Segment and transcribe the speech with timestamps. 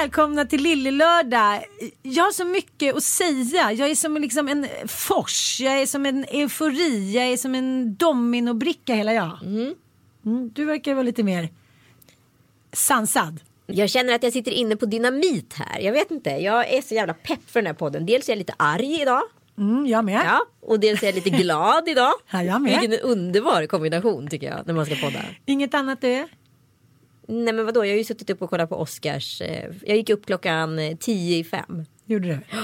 [0.00, 1.64] Välkomna till Lillelördag.
[2.02, 3.72] Jag har så mycket att säga.
[3.72, 7.96] Jag är som liksom en fors, jag är som en eufori, jag är som en
[7.96, 9.38] dominobricka hela jag.
[9.42, 9.74] Mm,
[10.54, 11.48] du verkar vara lite mer
[12.72, 13.40] sansad.
[13.66, 15.80] Jag känner att jag sitter inne på dynamit här.
[15.80, 18.06] Jag vet inte, jag är så jävla pepp för den här podden.
[18.06, 19.22] Dels är jag lite arg idag.
[19.58, 20.22] Mm, jag med.
[20.26, 22.12] Ja, och dels är jag lite glad idag.
[22.30, 22.80] Ja, jag med.
[22.80, 25.20] Vilken underbar kombination tycker jag när man ska podda.
[25.46, 26.28] Inget annat du är?
[27.30, 29.40] Nej men vadå, jag har ju suttit upp och kollat på Oscars.
[29.40, 31.84] eh, Jag gick upp klockan eh, tio i fem.
[32.06, 32.32] Gjorde du?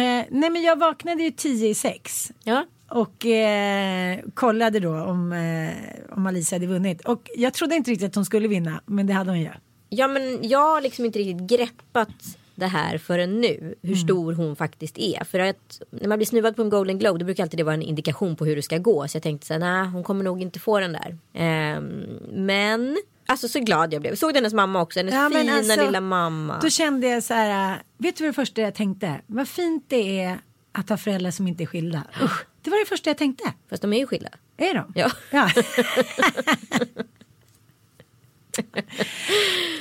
[0.00, 2.32] Eh, nej men jag vaknade ju tio i sex.
[2.44, 2.66] Ja.
[2.88, 7.00] Och eh, kollade då om, eh, om Alicia hade vunnit.
[7.00, 8.80] Och jag trodde inte riktigt att hon skulle vinna.
[8.86, 9.48] Men det hade hon ju.
[9.88, 12.08] ja men jag har liksom inte riktigt greppat
[12.54, 13.74] det här förrän nu.
[13.82, 15.24] Hur stor hon faktiskt är.
[15.24, 17.74] För att när man blir snuvad på en Golden Globe då brukar alltid det vara
[17.74, 19.08] en indikation på hur det ska gå.
[19.08, 21.18] Så jag tänkte så här, nej hon kommer nog inte få den där.
[21.34, 24.14] Ehm, men alltså så glad jag blev.
[24.14, 24.98] Såg du hennes mamma också?
[24.98, 26.58] Hennes Ja, fina alltså, lilla mamma.
[26.62, 27.72] Då kände jag så här.
[27.72, 29.20] äh, Vet du vad det första jag tänkte?
[29.26, 30.38] Vad fint det är
[30.72, 32.02] att ha föräldrar som inte är skilda.
[32.22, 33.52] Usch, det var det första jag tänkte.
[33.70, 34.28] Fast de är ju skilda.
[34.56, 34.92] Är de?
[34.94, 35.10] Ja.
[35.30, 35.50] ja.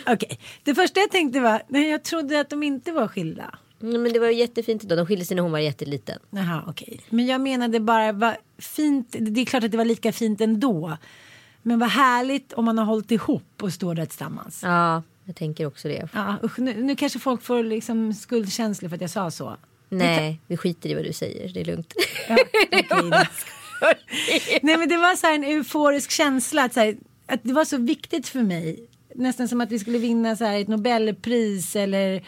[0.07, 3.55] Okej, det första jag tänkte var, nej jag trodde att de inte var skilda.
[3.81, 4.97] Mm, Men det var ju jättefint idag.
[4.97, 6.19] De skilde sig när hon var jätteliten.
[6.29, 6.99] Jaha, okej.
[7.09, 10.97] Men jag menade bara, vad fint, det är klart att det var lika fint ändå.
[11.63, 14.59] Men vad härligt om man har hållit ihop och står där tillsammans.
[14.63, 16.07] Ja, jag tänker också det.
[16.13, 19.57] Ja, usch, nu, nu kanske folk får liksom skuldkänslor för att jag sa så.
[19.89, 21.53] Nej, vi skiter i vad du säger.
[21.53, 21.93] Det är lugnt.
[22.29, 22.37] Ja,
[22.89, 23.09] då.
[24.61, 28.27] Nej men det var så en euforisk känsla att, här, att det var så viktigt
[28.27, 28.87] för mig.
[29.15, 32.23] Nästan som att vi skulle vinna så här ett Nobelpris eller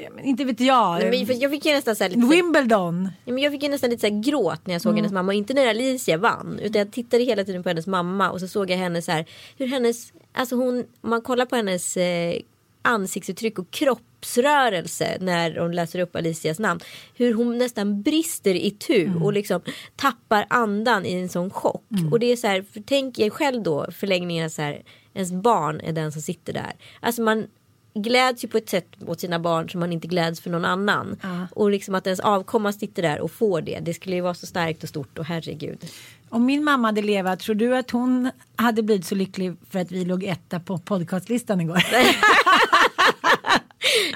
[0.00, 0.98] ja, men inte vet jag.
[0.98, 3.08] Nej, men för jag fick ju nästan så här lite Wimbledon.
[3.24, 4.96] ja, men jag fick ju nästan lite så här gråt när jag såg Mm.
[5.02, 5.34] hennes mamma.
[5.34, 6.58] Inte när Alicia vann.
[6.62, 8.30] Utan jag tittade hela tiden på hennes mamma.
[8.30, 9.24] Och så såg jag henne så här.
[9.58, 12.36] Hur hennes, alltså hon, man kollar på hennes eh,
[12.82, 16.80] ansiktsuttryck och kroppsrörelse när hon läser upp Alicias namn.
[17.14, 19.22] Hur hon nästan brister i tu Mm.
[19.22, 19.60] och liksom
[19.96, 21.84] tappar andan i en sån chock.
[22.12, 24.82] Och det är så här, för tänk er själv då förlängningen så här.
[25.14, 26.72] Ens barn är den som sitter där.
[27.00, 27.46] Alltså man
[27.94, 31.16] gläds ju på ett sätt mot sina barn som man inte gläds för någon annan.
[31.50, 33.78] Och liksom att ens avkomma sitter där och får det.
[33.82, 35.84] Det skulle ju vara så starkt och stort och herregud.
[36.28, 39.92] Om min mamma hade levat, tror du att hon hade blivit så lycklig för att
[39.92, 41.82] vi låg etta på podcastlistan igår?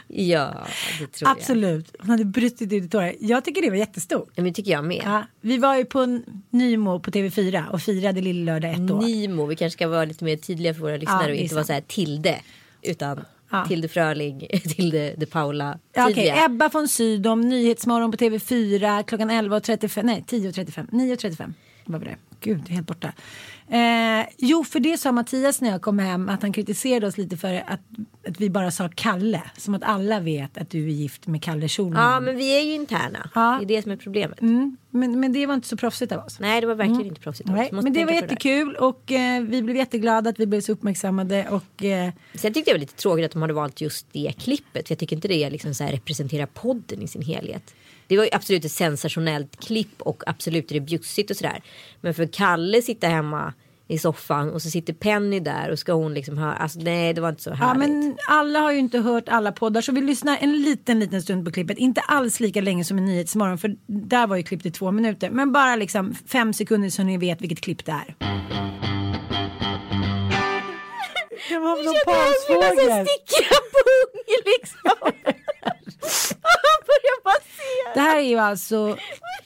[0.07, 0.67] Ja,
[1.01, 1.39] det tror jag.
[1.39, 1.97] Absolut.
[1.99, 3.15] Hon hade brutit ut i tårar.
[3.21, 4.31] Jag tycker det var jättestort.
[4.35, 5.03] Ja, men tycker jag med.
[5.05, 9.03] Ja, vi var ju på Nymo på TV4 och firade Lillelördag ett år.
[9.03, 11.65] Nimo, vi kanske ska vara lite mer tydliga för våra lyssnare det och inte vara
[11.65, 12.41] så här Tilde.
[12.83, 13.65] Utan Ja.
[13.65, 14.47] Tilde Fröling,
[14.77, 15.79] Tilde de Paula.
[15.95, 16.45] Ja, tydliga.
[16.45, 21.53] Ebba von Sydow, Nyhetsmorgon på TV4 klockan 11.35, nej 10.35, 9.35
[21.93, 22.17] var det.
[22.41, 23.13] Gud, det helt borta.
[23.71, 27.37] Eh, jo, för det sa Mattias när jag kom hem att han kritiserade oss lite
[27.37, 27.81] för att,
[28.29, 29.43] att vi bara sa Kalle.
[29.57, 32.13] Som att alla vet att du är gift med Kalle Schulman.
[32.13, 33.31] Ja, men vi är ju interna.
[33.35, 33.57] Ja.
[33.61, 34.41] Det är det som är problemet.
[34.41, 36.41] mm, men, men det var inte så proffsigt av oss.
[36.41, 37.51] Nej, det var verkligen inte proffsigt.
[37.51, 37.73] av oss.
[37.73, 41.85] Men det var jättekul och eh, vi blev jätteglada att vi blev så uppmärksammade och
[41.85, 44.91] eh, Sen tyckte jag det var lite tråkigt att de hade valt just det klippet.
[44.91, 47.75] Jag tycker inte det liksom så representerar podden i sin helhet.
[48.09, 51.63] Det var ju absolut ett sensationellt klipp och absolut är det bjussigt och sådär.
[52.01, 53.53] Men för Kalle sitta hemma
[53.91, 56.53] i soffan och så sitter Penny där och ska hon liksom höra.
[56.55, 57.89] Alltså nej det var inte så Ja, härligt.
[57.89, 61.45] men alla har ju inte hört alla poddar så vi lyssnar en liten, liten stund
[61.45, 61.79] på klippet.
[61.79, 65.31] Inte alls lika länge som i Nyhetsmorgon för där var ju klippet i två minuter.
[65.31, 68.15] Men bara liksom fem sekunder så ni vet vilket klipp det är.
[71.49, 73.07] Det var någon pansfågel.
[73.07, 75.13] Stickiga pung liksom.
[77.25, 77.95] Börjar bara se.
[77.95, 78.97] Det här är ju alltså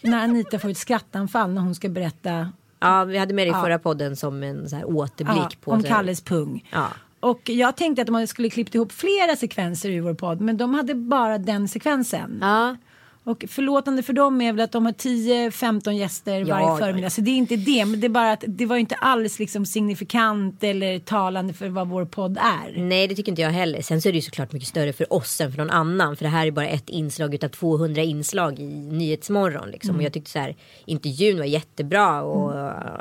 [0.00, 3.52] när Anita får ett skrattanfall när hon ska berätta Ja vi hade med det i
[3.52, 6.68] förra podden som en så här återblick ja, på om så- Kalles pung.
[6.72, 6.86] Ja.
[7.20, 10.74] Och jag tänkte att man skulle klippt ihop flera sekvenser i vår podd men de
[10.74, 12.38] hade bara den sekvensen.
[12.40, 12.76] Ja.
[13.24, 17.06] Och förlåtande för dem är väl att de har 10-15 gäster Ja, varje ja, förmiddag.
[17.06, 17.10] ja.
[17.10, 17.84] Så det är inte det.
[17.84, 21.88] Men det är bara att det var inte alls liksom signifikant eller talande för vad
[21.88, 22.82] vår podd är.
[22.82, 23.82] Nej det tycker inte jag heller.
[23.82, 26.16] Sen så är det ju såklart mycket större för oss än för någon annan.
[26.16, 29.70] För det här är bara ett inslag utav 200 inslag i Nyhetsmorgon.
[29.70, 29.90] Liksom.
[29.90, 29.98] Mm.
[30.00, 32.22] Och jag tyckte så här intervjun var jättebra.
[32.22, 32.54] Och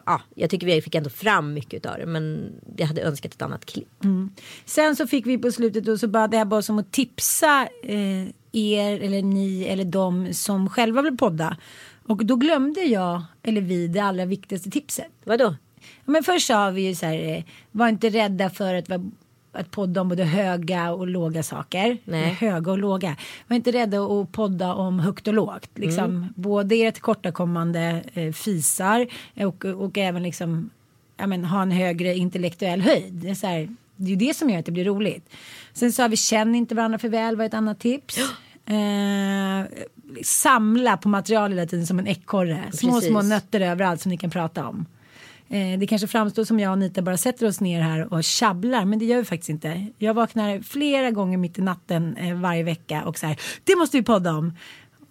[0.06, 2.06] ja, jag tycker vi fick ändå fram mycket av det.
[2.06, 3.88] Men jag hade önskat ett annat klipp.
[4.66, 8.28] Sen så fick vi på slutet och så bad jag bara som att tipsa eh,
[8.52, 11.58] er eller ni eller de som själva vill podda.
[12.08, 15.12] Och då glömde jag, eller vi, det allra viktigaste tipset.
[15.24, 15.56] Vadå?
[15.76, 19.12] Ja, Men först sa vi ju så här, eh, var inte rädda för att, vara-
[19.52, 21.98] att podda om både höga och låga saker.
[22.04, 22.30] Nej.
[22.34, 23.16] Höga och låga.
[23.48, 25.70] Var inte rädda att podda om högt och lågt.
[25.76, 26.26] Liksom, Mm.
[26.36, 29.08] Både era tillkortakommande eh, fisar
[29.46, 30.70] och, och även liksom,
[31.18, 33.14] ja, men, ha en högre intellektuell höjd.
[33.14, 35.30] Det är, så här, det är ju det som gör att det blir roligt.
[35.74, 38.18] Sen sa vi känn inte varandra för väl var ett annat tips.
[38.66, 39.66] Eh,
[40.24, 42.64] samla på material hela tiden som en ekorre.
[42.74, 43.10] Små, Precis.
[43.10, 44.86] små nötter överallt som ni kan prata om.
[45.50, 48.86] Eh, det kanske framstår som jag och Anita bara sätter oss ner här och tjabblar
[48.86, 49.88] men det gör vi faktiskt inte.
[49.98, 53.98] Jag vaknar flera gånger mitt i natten eh, varje vecka och så här, det måste
[53.98, 54.54] vi podda om.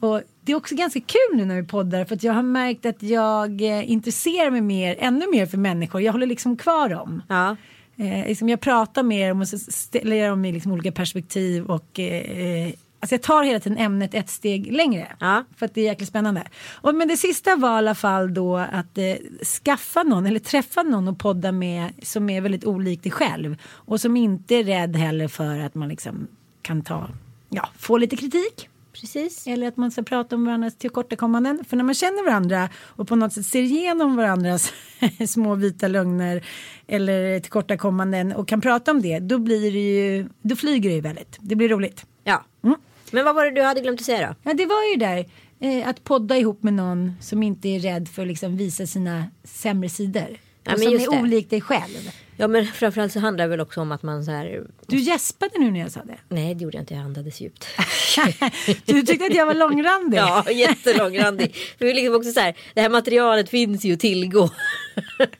[0.00, 2.86] Och det är också ganska kul nu när vi poddar för att jag har märkt
[2.86, 6.00] att jag eh, intresserar mig mer, ännu mer för människor.
[6.00, 7.22] Jag håller liksom kvar dem.
[7.28, 7.56] Ja.
[8.00, 11.64] Eh, liksom jag pratar mer om och så ställer jag dem i liksom olika perspektiv
[11.64, 15.16] och eh, Alltså jag tar hela tiden ämnet ett steg längre.
[15.20, 15.44] Ja.
[15.56, 16.44] För att det är jäkligt spännande.
[16.70, 19.14] Och, men det sista var i alla fall då att eh,
[19.62, 23.56] skaffa någon eller träffa någon och podda med som är väldigt olik dig själv.
[23.64, 26.28] Och som inte är rädd heller för att man liksom
[26.62, 27.08] kan ta,
[27.48, 28.69] ja, få lite kritik.
[29.00, 29.46] Precis.
[29.46, 31.64] Eller att man ska prata om varandras tillkortakommanden.
[31.68, 34.72] För när man känner varandra och på något sätt ser igenom varandras
[35.28, 36.46] små vita lögner
[36.86, 41.00] eller tillkortakommanden och kan prata om det, då blir det ju, då flyger det ju
[41.00, 41.36] väldigt.
[41.40, 42.06] Det blir roligt.
[42.24, 42.44] Ja.
[42.64, 42.76] Mm.
[43.10, 44.50] Men vad var det du hade glömt att säga då?
[44.50, 45.26] Ja, det var ju där.
[45.60, 49.24] Eh, att podda ihop med någon som inte är rädd för att liksom visa sina
[49.44, 50.38] sämre sidor.
[50.64, 51.08] Ja, och som är det.
[51.08, 52.10] olik dig själv.
[52.40, 54.66] Ja men framförallt så handlar det väl också om att man så här.
[54.86, 56.16] Du gäspade nu när jag sa det.
[56.28, 57.66] Nej det gjorde jag inte, jag andades djupt.
[58.84, 60.18] du tyckte att jag var långrandig.
[60.18, 61.54] Ja, jättelångrandig.
[61.78, 64.50] För vi är liksom också så här, det här materialet finns ju att tillgå.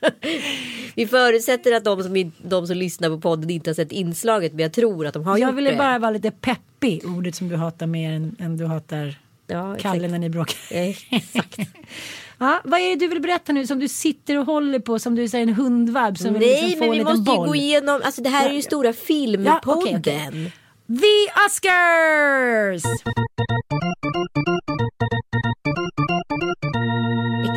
[0.95, 4.59] vi förutsätter att de som, de som lyssnar på podden inte har sett inslaget, men
[4.59, 5.77] jag tror att de har jag gjort ville det.
[5.77, 9.15] bara vara lite peppig, ordet som du hatar mer än, än du hatar
[9.47, 10.57] Ja, Kalle när ni bråkar.
[10.69, 11.57] Exakt.
[12.41, 15.15] Ja, vad är det du vill berätta nu som du sitter och håller på som
[15.15, 17.37] du säger en hundvalp som vill Nej, liksom få men en vi liten måste ju
[17.37, 17.47] boll?
[17.47, 19.59] gå igenom, alltså det här är ju stora Ja, filmpodden.
[19.65, 20.51] okej, okej.
[20.87, 22.83] The Oscars!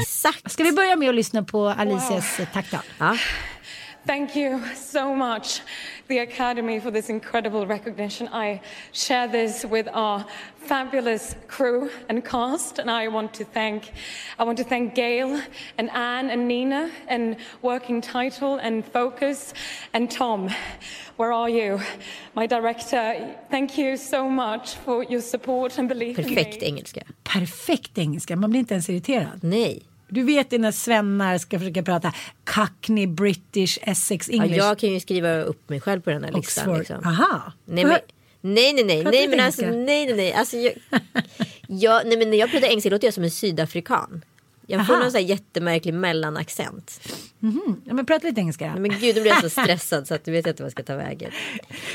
[0.00, 0.52] Exakt.
[0.52, 2.46] Ska vi börja med att lyssna på Alicias wow.
[2.52, 2.80] tacktal?
[2.98, 3.16] Ja.
[4.06, 5.62] Thank you so much,
[6.08, 8.28] the Academy, for this incredible recognition.
[8.28, 8.60] I
[8.92, 13.92] share this with our fabulous crew and cast, and I want to thank,
[14.38, 15.40] I want to thank Gail
[15.78, 19.54] and Anne and Nina and Working Title and Focus
[19.94, 20.50] and Tom.
[21.16, 21.80] Where are you,
[22.34, 23.34] my director?
[23.50, 26.66] Thank you so much for your support and belief in Perfekt me.
[26.68, 27.00] engelska.
[27.22, 29.38] Perfekt engelska, man blir inte ens irriterad.
[29.42, 29.82] Nej.
[30.14, 32.12] Du vet när svennar ska försöka prata
[32.44, 36.32] Cockney, British, Essex, Ja, English, jag kan ju skriva upp mig själv på den här
[36.32, 36.68] listan.
[36.68, 36.78] Oxford.
[36.78, 37.04] Liksom.
[37.04, 37.52] Aha.
[37.64, 37.98] Nej, men,
[38.40, 40.32] nej, nej, nej, nej, men alltså, nej, nej, nej.
[40.32, 40.72] Alltså, jag,
[41.68, 44.24] jag, nej, men när jag pratar engelska låter jag som en sydafrikan.
[44.66, 45.02] Jag får Aha.
[45.02, 47.00] någon sån här jättemärklig mellanaccent.
[47.84, 48.70] Ja, men prata lite engelska.
[48.70, 50.72] Nej, Men gud, nu blir jag så stressad så att du vet inte vad jag
[50.72, 51.30] ska ta vägen.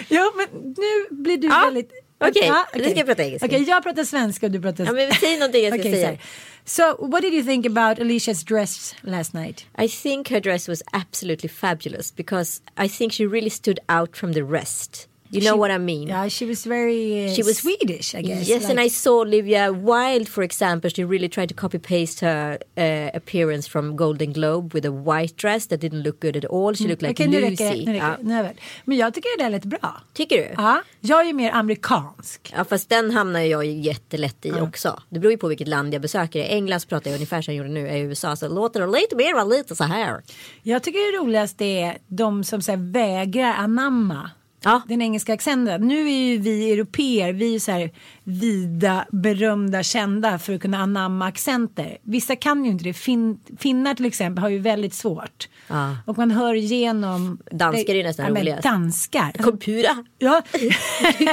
[0.08, 1.92] Ja, men nu blir du Ja, väldigt...
[2.20, 3.46] okej, Ja, nu ska jag prata engelska.
[3.46, 4.86] Okej, jag pratar svenska och du pratar...
[4.86, 6.08] Ja, men säg någonting jag ska Okej, säga.
[6.08, 6.20] här.
[6.66, 9.66] So, what did you think about Alicia's dress last night?
[9.78, 14.34] I think her dress was absolutely fabulous because I think she really stood out from
[14.34, 15.09] the rest.
[15.32, 16.08] You know what I mean?
[16.08, 18.48] Yeah, she was very uh, She was- Swedish, I guess.
[18.48, 20.90] Yes, like- and I saw Olivia Wilde, for example.
[20.90, 25.36] She really tried to copy paste her uh, appearance from Golden Globe with a white
[25.38, 26.76] dress that didn't look good at all.
[26.76, 27.52] She looked like nu Lucy.
[27.52, 27.86] räcker det.
[27.86, 28.18] Nu räcker ja.
[28.22, 28.54] Nu är.
[28.86, 30.02] Men jag tycker det där lät bra.
[30.14, 30.48] Tycker du?
[30.58, 32.54] Ja, jag är ju mer amerikansk.
[32.58, 35.00] Ja fast den hamnar jag ju jättelätt i också.
[35.10, 36.40] Det beror ju på vilket land jag besöker.
[36.40, 37.88] I England så pratar jag ungefär som jag gjorde nu.
[37.90, 40.22] I USA så låter det lite mer lite så här.
[40.64, 44.32] Jag tycker det roligaste är de som så här, vägrar anamma
[44.64, 44.82] Ja.
[44.88, 45.88] den engelska accenten.
[45.88, 47.92] Nu är ju vi europeer, vi är så här
[48.24, 51.98] vida, berömda, kända för att kunna anamma accenter.
[52.02, 52.94] Vissa kan ju inte det.
[52.94, 55.50] Fin, finnar till exempel har ju väldigt svårt.
[55.68, 55.98] Ja.
[56.06, 57.40] Och man hör igenom.
[57.52, 58.64] Danskar är ju nästan ja, roligast.
[58.64, 59.32] Danskar.
[59.44, 60.04] Kompura.
[60.18, 60.42] Ja.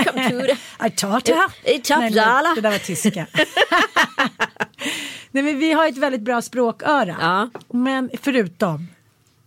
[0.05, 0.57] Kompura.
[0.79, 2.55] Nej, men alla.
[2.55, 3.27] Det där var tyska.
[5.31, 7.17] Nej men vi har ett väldigt bra språköra.
[7.21, 7.51] Ja.
[7.79, 8.89] Men förutom,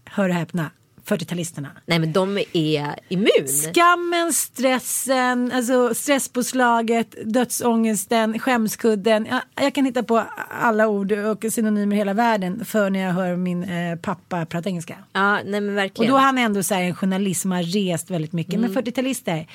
[0.05, 0.71] hör och häpna,
[1.09, 1.67] 40-talisterna.
[1.85, 3.47] Nej men de är immun.
[3.73, 9.27] Skammen, stressen, alltså stresspåslaget, dödsångesten, skämskudden.
[9.29, 10.23] Jag, jag kan hitta på
[10.61, 14.69] alla ord och synonymer i hela världen för när jag hör min eh, pappa prata
[14.69, 14.95] engelska.
[15.13, 16.11] Ja nej men Och verkligen.
[16.11, 18.53] då är han ändå så här en journalist som har rest väldigt mycket.
[18.53, 18.71] Mm.
[18.73, 19.47] Men 40-talister,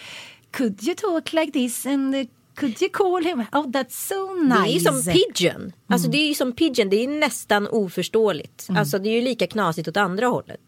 [0.51, 2.15] could you talk like this and
[2.55, 3.41] could you call him?
[3.53, 4.55] Oh that's so nice.
[4.63, 5.73] Det är ju som pidgin.
[5.87, 6.91] Alltså det är ju som pidgin.
[6.91, 8.69] Det är nästan oförståeligt.
[8.69, 8.81] Mm.
[8.81, 10.61] Alltså det är ju lika knasigt åt andra hållet.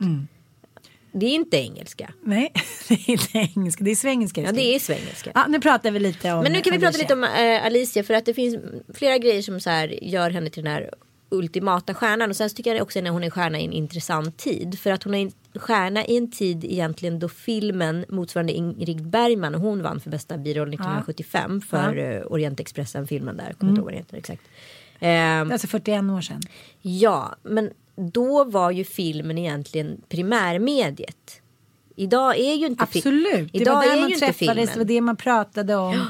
[1.19, 2.13] Det är inte engelska.
[2.23, 2.53] Nej,
[2.89, 4.41] det är inte engelska, det är svengelska.
[4.41, 5.31] Ja det är svengelska.
[5.35, 8.03] Ja, nu pratar vi lite om Men nu kan vi prata lite om eh, Alicia
[8.03, 8.57] för att det finns
[8.95, 10.91] flera grejer som så här gör henne till den här
[11.29, 14.37] ultimata stjärnan och sen så tycker jag också att hon är stjärna i en intressant
[14.37, 19.07] tid för att hon är en stjärna i en tid egentligen då filmen motsvarande Ingrid
[19.09, 23.71] Bergman och hon vann för bästa biroll 1975 för eh, Orientexpressen filmen där, jag kommer
[23.71, 24.43] inte ihåg vad den heter exakt.
[25.01, 26.41] Ehm, Alltså 41 år sedan.
[26.83, 31.41] Ja, men då var ju filmen egentligen primärmediet.
[31.97, 35.01] Idag är ju inte Absolut, det Idag var där är man träffades, det var det
[35.01, 36.07] man pratade om.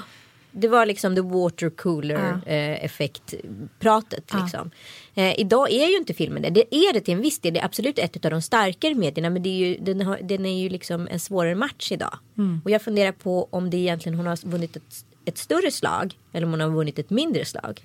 [0.50, 3.34] Det var liksom the water cooler eh, effekt
[3.78, 4.70] pratet liksom.
[5.14, 6.50] Eh, idag är ju inte filmen det.
[6.50, 7.54] Det är det till en viss del.
[7.54, 9.30] Det är absolut ett av de starkare medierna.
[9.30, 12.18] Men det är ju, den, har, den är ju liksom en svårare match idag.
[12.64, 16.18] Och jag funderar på om det egentligen hon har vunnit ett, ett större slag.
[16.32, 17.82] Eller om hon har vunnit ett mindre slag.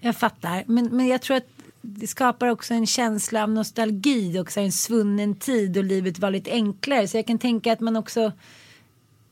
[0.00, 1.46] Jag fattar, men, men jag tror att
[1.82, 6.50] det skapar också en känsla av nostalgi också, en svunnen tid och livet var lite
[6.50, 7.08] enklare.
[7.08, 8.32] Så jag kan tänka att man också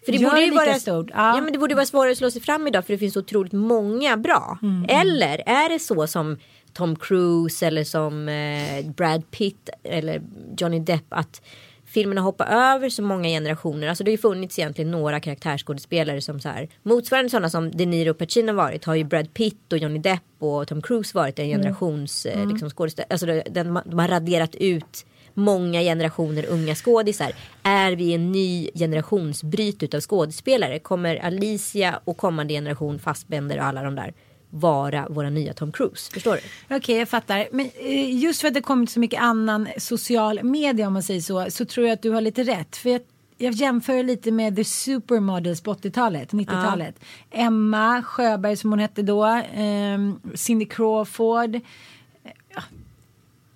[0.05, 1.11] För det gör borde ju vara, stort.
[1.15, 1.41] ja.
[1.41, 4.17] men det borde vara svårare att slå sig fram idag för det finns otroligt många
[4.17, 4.59] bra.
[4.63, 4.87] Mm.
[4.89, 6.37] Eller är det så som
[6.73, 10.23] Tom Cruise eller som eh, Brad Pitt eller
[10.57, 11.43] Johnny Depp att
[11.91, 13.89] filmerna hoppar över så många generationer.
[13.89, 17.87] Alltså det har ju funnits egentligen några karaktärsskådespelare som så här motsvarande sådana som De
[17.87, 21.39] Niro och Pacino varit har ju Brad Pitt och Johnny Depp och Tom Cruise varit
[21.39, 21.59] en Mm.
[21.63, 23.09] generations eh, liksom skådespelare.
[23.11, 27.33] Alltså den, de har raderat ut många generationer unga skådisar.
[27.63, 30.79] Är vi en ny generationsbryt utav skådespelare?
[30.79, 34.15] Kommer Alicia och kommande generation Fassbender och alla de där
[34.51, 36.13] vara våra nya Tom Cruise?
[36.13, 36.39] Förstår
[36.69, 36.77] du?
[36.77, 37.49] Okej, jag fattar.
[37.53, 41.21] Men eh, just för att det kommit så mycket annan social media om man säger
[41.21, 42.77] så, så tror jag att du har lite rätt.
[42.77, 43.01] För jag,
[43.39, 47.01] jag jämför lite med The Supermodels på 80-talet, 90-talet.
[47.31, 51.61] Emma Sjöberg som hon hette då, ehm, Cindy Crawford.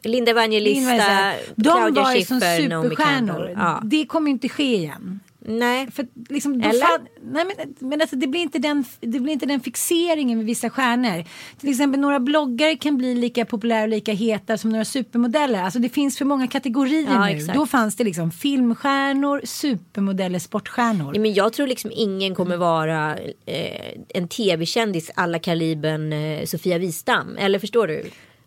[0.03, 3.53] Linda Evangelista, så här, De Claudia var ju som superstjärnor.
[3.57, 3.81] Ja.
[3.85, 5.21] Det kommer inte ske igen.
[5.47, 6.81] Nej, För liksom, Eller?
[6.81, 10.47] fan- nej men, men alltså, det, blir inte den, det blir inte den fixeringen med
[10.47, 11.25] vissa stjärnor.
[11.61, 15.63] Till exempel några bloggare kan bli lika populära och lika heta som några supermodeller.
[15.63, 17.31] Alltså det finns för många kategorier Ja, nu.
[17.37, 17.59] exakt.
[17.59, 21.15] Då fanns det liksom filmstjärnor, supermodeller, sportstjärnor.
[21.15, 26.79] Ja, men jag tror liksom ingen kommer vara eh, en tv-kändis alla kalibern eh, Sofia
[26.79, 27.37] Wistam.
[27.39, 28.05] Eller förstår du?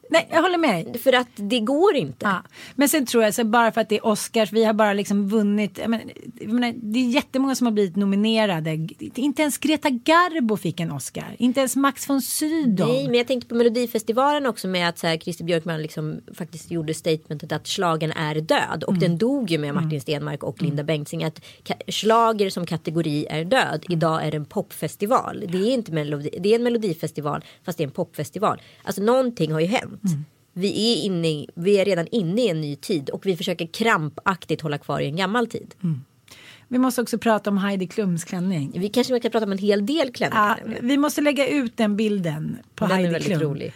[0.09, 0.99] Nej, jag håller med dig.
[0.99, 2.25] För att det går inte.
[2.25, 2.43] Ja.
[2.75, 5.29] Men sen tror jag så bara för att det är Oscars, vi har bara liksom
[5.29, 5.77] vunnit.
[5.77, 6.05] Jag menar,
[6.39, 8.87] jag menar, det är jättemånga som har blivit nominerade.
[9.15, 11.35] Inte ens Greta Garbo fick en Oscar.
[11.37, 12.87] Inte ens Max von Sydow.
[12.87, 16.71] Nej, men jag tänkte på Melodifestivalen också med att så här, Christer Björkman liksom faktiskt
[16.71, 18.83] gjorde statementet att slagen är död.
[18.83, 21.23] Och den dog ju med Martin Stenmark och Linda Bengtzing.
[21.23, 21.41] Att
[21.87, 23.85] slager som kategori är död.
[23.89, 25.43] Idag är det en popfestival.
[25.47, 28.61] Det är inte melodi, det är en melodifestival fast det är en popfestival.
[28.83, 29.96] Alltså någonting har ju hänt.
[30.53, 33.67] Vi är, inne i, vi är redan inne i en ny tid och vi försöker
[33.67, 35.75] krampaktigt hålla kvar i en gammal tid.
[36.67, 38.71] Vi måste också prata om Heidi Klums klänning.
[38.79, 40.63] Vi kanske kan prata om en hel del klänningar.
[40.65, 43.41] Ja, vi måste lägga ut den bilden på Den är Heidi väldigt Klum.
[43.41, 43.73] rolig.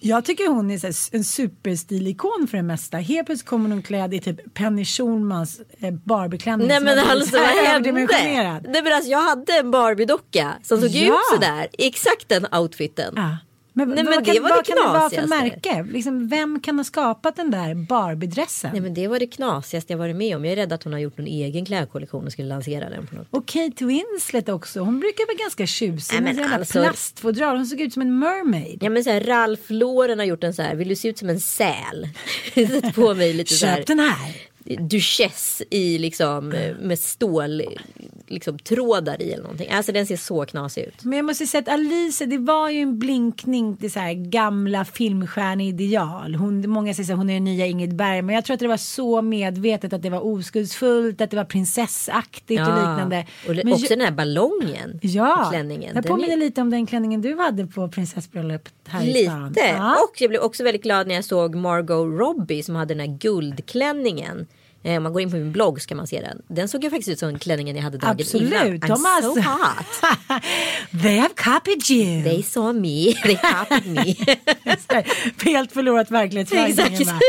[0.00, 2.96] Jag tycker hon är en superstilikon för det mesta.
[2.98, 6.68] Helt plötsligt kommer hon klädd i typ Penny Schulmans eh, Barbie-klänning.
[6.68, 7.92] Nej men är alltså så vad hände?
[7.92, 11.06] Nej men alltså jag hade en Barbie-docka som såg Ja.
[11.14, 11.68] ut sådär.
[11.78, 13.12] Exakt den outfiten.
[13.16, 13.36] Ja.
[13.78, 15.86] Men, Nej, vad men kan, det var vad det kan det vara för märke?
[15.92, 18.70] Liksom, vem kan ha skapat den där Barbie-dressen?
[18.72, 20.44] Nej men det var det knasigaste jag varit med om.
[20.44, 23.14] Jag är rädd att hon har gjort någon egen klädkollektion och skulle lansera den på
[23.14, 23.26] något.
[23.30, 24.80] Och Kate Winslet också.
[24.80, 26.22] Hon brukar vara ganska tjusig.
[26.22, 27.56] Nej, med alltså- plastfodral.
[27.56, 28.78] Hon såg ut som en mermaid.
[28.80, 31.18] Ja men så här, Ralph Lauren har gjort en så här, vill du se ut
[31.18, 32.08] som en säl?
[32.54, 33.76] Sätt på mig lite så här.
[33.76, 34.36] Köp den här.
[34.80, 37.62] Duchess i liksom eh, med stål
[38.28, 39.70] liksom trådar i eller någonting.
[39.70, 41.04] Alltså den ser så knasig ut.
[41.04, 44.84] Men jag måste säga att Alice, det var ju en blinkning till så här gamla
[44.84, 46.34] filmstjärneideal.
[46.34, 48.26] Hon, många säger att hon är den nya Ingrid Bergman.
[48.26, 51.44] Men jag tror att det var så medvetet att det var oskuldsfullt, att det var
[51.44, 53.26] prinsessaktigt och liknande.
[53.48, 55.92] Och Men också ju- den här ballongen Ja, klänningen.
[55.94, 59.48] jag påminner är- lite om den klänningen du hade på prinsessbröllopet här i stan.
[59.48, 59.60] Lite.
[59.60, 59.94] Ja.
[59.94, 63.18] Och jag blev också väldigt glad när jag såg Margot Robbie som hade den här
[63.18, 64.46] guldklänningen.
[64.86, 66.42] Eh, Om man går in på min blogg så kan man se den.
[66.48, 68.52] Den såg ju faktiskt ut som klänningen jag hade dagen Absolut.
[68.52, 68.66] innan.
[68.66, 70.42] I'm De har so hot.
[71.02, 72.22] They have copied you.
[72.24, 74.14] They saw me, they copied me.
[75.52, 77.20] Helt förlorat verklighetsförankringen.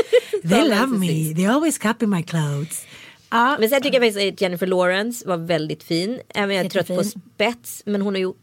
[0.50, 1.36] They love me.
[1.36, 2.86] They always copy my clothes.
[3.30, 6.20] Ja, Men sen tycker jag faktiskt att Jennifer Lawrence var väldigt fin.
[6.36, 7.84] Även jag är trött på spets.
[7.86, 8.34] Men hon har ju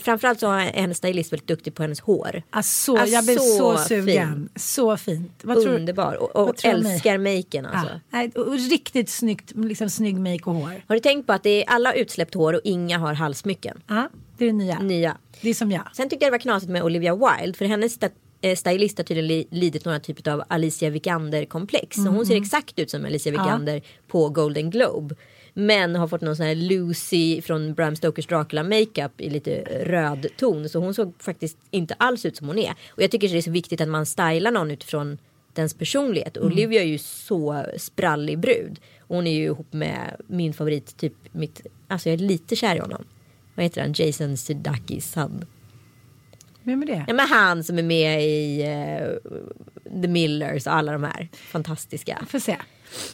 [0.00, 2.42] Framförallt så är hennes stylist väldigt duktig på hennes hår.
[2.50, 4.48] alltså, Alltså, jag blev så, så sugen.
[4.56, 5.40] Så fint.
[5.42, 6.14] Vad tror, Underbar.
[6.14, 7.92] Och, och älskar maken alltså.
[7.92, 10.82] Ja, nej, och riktigt snyggt, liksom snygg make och hår.
[10.88, 13.82] Har du tänkt på att det är alla utsläppt hår och inga har halssmycken?
[13.86, 14.78] Ja, det är det nya.
[14.78, 15.16] Nya.
[15.40, 15.82] Det är som jag.
[15.92, 17.58] Sen tyckte jag det var knasigt med Olivia Wilde.
[17.58, 17.98] För hennes
[18.40, 21.96] eh, stylist har tydligen li- lidit några typer av Alicia Vikander-komplex.
[21.96, 22.26] Så hon Mm.
[22.26, 25.14] ser exakt ut som Alicia Vikander på Golden Globe.
[25.58, 30.26] Men har fått någon sån här Lucy från Bram Stokers Dracula makeup i lite röd
[30.36, 30.68] ton.
[30.68, 32.74] Så hon såg faktiskt inte alls ut som hon är.
[32.88, 35.18] Och jag tycker det är så viktigt att man stylar någon utifrån
[35.52, 36.36] dens personlighet.
[36.36, 36.52] Mm.
[36.52, 38.80] Olivia är ju så sprallig brud.
[39.00, 42.76] Och Hon är ju ihop med min favorit, typ mitt, alltså jag är lite kär
[42.76, 43.04] i honom.
[43.54, 43.92] Vad heter han?
[43.96, 45.44] Jason Sudeikis son.
[46.62, 47.04] Vem är det?
[47.08, 49.32] Ja men han som är med i eh,
[50.02, 52.26] The Millers och alla de här fantastiska.
[52.28, 52.56] Får se.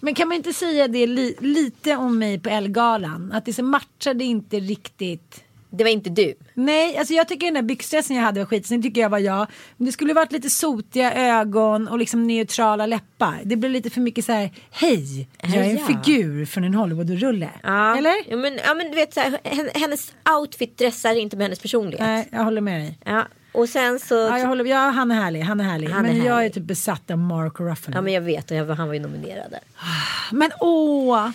[0.00, 3.33] Men kan man inte säga det li- lite om mig på Elgalan?
[3.33, 5.45] Att det så matchade inte riktigt.
[5.75, 6.35] Det var inte du.
[6.55, 9.47] Nej, alltså jag tycker den där byxdressen jag hade var skitsnygg, tycker jag var jag.
[9.76, 13.41] Men det skulle varit lite sotiga ögon och liksom neutrala läppar.
[13.45, 15.87] Det blev lite för mycket så här, hej, jag är en Ja.
[15.87, 17.49] figur från en Hollywood-rulle.
[17.62, 17.97] Ja.
[17.97, 18.14] Eller?
[18.29, 21.61] Ja men, ja, men du vet så här, hen- hennes outfit dressar inte med hennes
[21.61, 22.00] personlighet.
[22.07, 22.99] Nej, jag håller med dig.
[23.05, 24.14] Ja, och sen så.
[24.14, 25.88] Ja, jag håller, ja, han är härlig, han är härlig.
[25.88, 26.54] Han är men jag är härlig.
[26.54, 27.97] typ besatt av Mark Ruffalo.
[27.97, 29.61] Ja men jag vet och jag, han var ju nominerad där.
[30.30, 31.28] Men åh!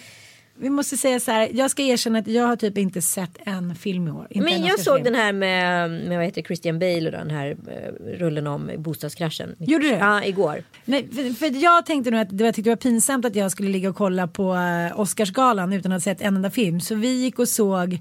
[0.59, 3.75] Vi måste säga så här, jag ska erkänna att jag har typ inte sett en
[3.75, 4.27] film i år.
[4.29, 7.29] Inte en Men jag såg den här med, med vad heter Christian Bale och den
[7.29, 9.55] här eh, rullen om bostadskraschen.
[9.59, 9.91] Gjorde du?
[9.91, 10.63] Ja, igår.
[10.85, 13.35] Nej, för, för jag tänkte nog att det var, jag tyckte det var pinsamt att
[13.35, 16.79] jag skulle ligga och kolla på uh, Oscarsgalan utan att ha sett en enda film.
[16.79, 17.99] Så vi gick och såg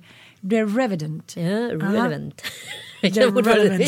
[0.50, 1.34] The Revenant.
[1.36, 2.42] Ja, relevant.
[3.14, 3.84] Jag fortfarande-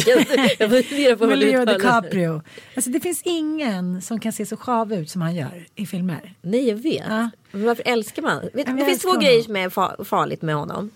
[0.59, 1.65] jag funderar på hur Leo.
[1.65, 2.43] DiCaprio.
[2.75, 6.35] Alltså det finns ingen som kan se så sjav ut som han gör i filmer.
[6.43, 7.05] Nej jag vet.
[7.09, 7.31] Ja.
[7.51, 8.41] Men varför älskar man?
[8.55, 9.45] Vet, det finns två älskar grejer honom.
[9.45, 10.91] som är fa- farligt med honom.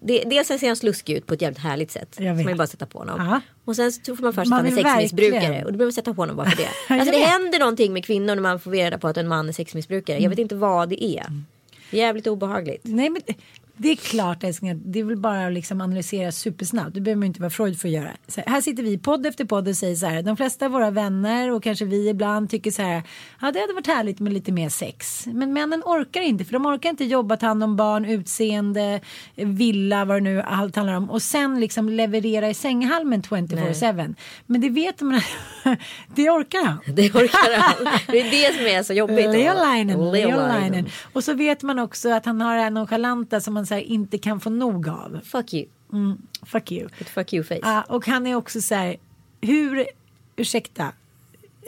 [0.00, 2.20] Det, dels ser han sluskig ut på ett jävligt härligt sätt.
[2.20, 2.44] Vet.
[2.44, 3.26] man bara sätta på honom.
[3.26, 3.40] Ja.
[3.64, 5.40] Och sen så tror man först Man att han är sexmissbrukare.
[5.40, 5.64] verkligen.
[5.66, 6.68] Och då behöver man sätta på honom bara för det.
[6.94, 9.52] Alltså det händer någonting med kvinnor när man får reda på att en man är
[9.52, 10.16] sexmissbrukare.
[10.16, 10.22] Mm.
[10.22, 11.26] Jag vet inte vad det är.
[11.90, 12.80] Det är jävligt obehagligt.
[12.84, 13.22] Nej men
[13.78, 16.94] det är klart älskling, det är väl bara att liksom analysera supersnabbt.
[16.94, 18.10] Det behöver man inte vara Freud för att göra.
[18.28, 20.22] Så här sitter vi podd efter podd och säger så här.
[20.22, 23.02] De flesta av våra vänner och kanske vi ibland tycker så här.
[23.40, 25.26] Ja det hade varit härligt med lite mer sex.
[25.26, 29.00] Men männen orkar inte för de orkar inte jobba, ta hand om barn, utseende,
[29.34, 31.10] villa, vad det nu allt handlar om.
[31.10, 34.14] Och sen liksom leverera i sänghalmen 24-7.
[34.46, 35.20] Men det vet man,
[36.14, 36.78] det orkar han.
[36.86, 37.98] Det orkar han.
[38.06, 39.30] Det är det som är så jobbigt.
[39.30, 40.12] Leolainen.
[40.12, 40.88] Leolainen.
[41.12, 43.80] Och så vet man också att han har det här nonchalanta som man så här
[43.80, 45.20] inte kan få nog av.
[45.24, 45.66] Fuck you.
[46.46, 46.88] Fuck you.
[46.98, 47.58] Ett fuck you face.
[47.62, 48.96] Ja, och han är också så här,
[49.40, 49.86] hur,
[50.36, 50.92] ursäkta,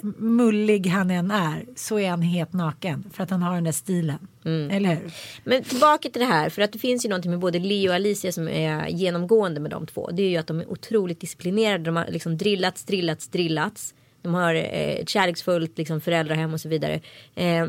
[0.02, 3.72] mullig han än är så är han helt naken för att han har den där
[3.72, 4.18] stilen.
[4.44, 4.70] Mm.
[4.70, 5.12] Eller hur?
[5.44, 7.94] Men tillbaka till det här, för att det finns ju någonting med både Leo och
[7.94, 10.10] Alicia som är genomgående med de två.
[10.12, 11.84] Det är ju att de är otroligt disciplinerade.
[11.84, 13.94] De har liksom drillats, drillats, drillats.
[14.22, 17.00] De har eh, ett kärleksfullt liksom, föräldrahem och så vidare.
[17.34, 17.66] Eh,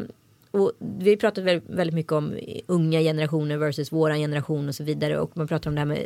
[0.51, 4.83] och vi har pratat väldigt, väldigt mycket om unga generationer versus våran generation och så
[4.83, 5.19] vidare.
[5.19, 6.05] Och man pratar om det här med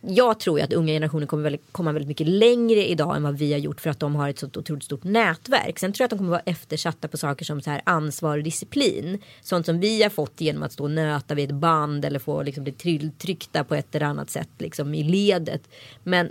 [0.00, 3.38] jag tror ju att unga generationer kommer väldigt, komma väldigt mycket längre idag än vad
[3.38, 5.78] vi har gjort för att de har ett så otroligt stort nätverk.
[5.78, 8.44] Sen tror jag att de kommer vara eftersatta på saker som så här ansvar och
[8.44, 9.18] disciplin.
[9.42, 12.42] Sånt som vi har fått genom att stå och nöta vid ett band eller få
[12.42, 15.62] liksom bli trill- tryckta på ett eller annat sätt liksom i ledet.
[16.04, 16.30] Men,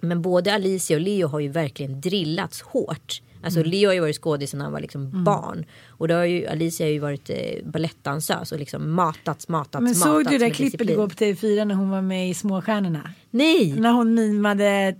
[0.00, 3.22] men både Alicia och Leo har ju verkligen drillats hårt.
[3.44, 5.64] Alltså Leo har ju varit skådis när han var liksom barn.
[5.88, 9.82] Och då har ju Alicia har ju varit eh, balettdansös och liksom matats, matats, Men
[9.82, 13.10] matats såg du det där klippet igår på TV4 när hon var med i Småstjärnorna?
[13.34, 13.72] Nej.
[13.72, 14.94] När hon mimade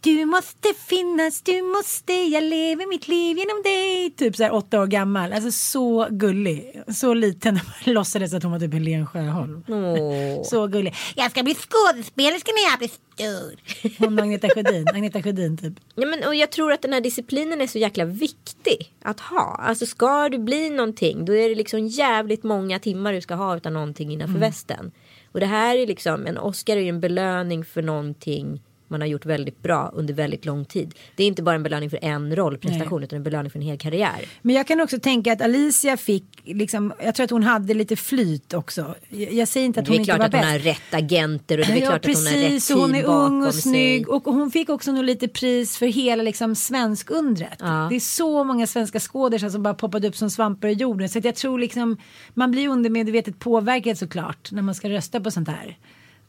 [0.00, 4.10] Du måste finnas, du måste, jag lever mitt liv genom dig.
[4.10, 5.32] Typ så här åtta år gammal.
[5.32, 6.82] Alltså så gullig.
[6.94, 7.60] Så liten.
[7.84, 9.64] Låtsades att hon var typ Helen Sjöholm.
[9.68, 10.42] Åh.
[10.44, 10.94] Så gullig.
[11.14, 13.98] Jag ska bli skådespelerska när jag blir stor.
[13.98, 14.88] Hon och Agneta Sjödin.
[14.88, 15.74] Agneta Sjödin typ.
[15.94, 19.60] Ja, men, och jag tror att den här disciplinen är så jäkla viktig att ha.
[19.62, 23.56] Alltså ska du bli någonting då är det liksom jävligt många timmar du ska ha
[23.56, 24.92] utan någonting innanför västen.
[25.32, 28.62] Och det här är liksom, en Oscar är ju en belöning för någonting
[28.92, 30.94] man har gjort väldigt bra under väldigt lång tid.
[31.16, 33.78] Det är inte bara en belöning för en rollprestation utan en belöning för en hel
[33.78, 34.24] karriär.
[34.42, 37.96] Men jag kan också tänka att Alicia fick, liksom, jag tror att hon hade lite
[37.96, 38.94] flyt också.
[39.08, 40.52] Jag, jag säger inte att Det hon är inte klart var att hon bäst.
[40.52, 42.94] har rätt agenter och det är ja, klart att hon har rätt precis, och hon
[42.94, 44.06] är team ung bakom och snygg.
[44.06, 44.14] sig.
[44.14, 47.56] Och hon fick också nog lite pris för hela liksom, svenskundret.
[47.58, 47.86] Ja.
[47.90, 51.08] Det är så många svenska skådespelare som bara poppade upp som svampar i jorden.
[51.08, 51.96] Så jag tror liksom,
[52.34, 55.78] man blir undermedvetet påverkad såklart när man ska rösta på sånt här.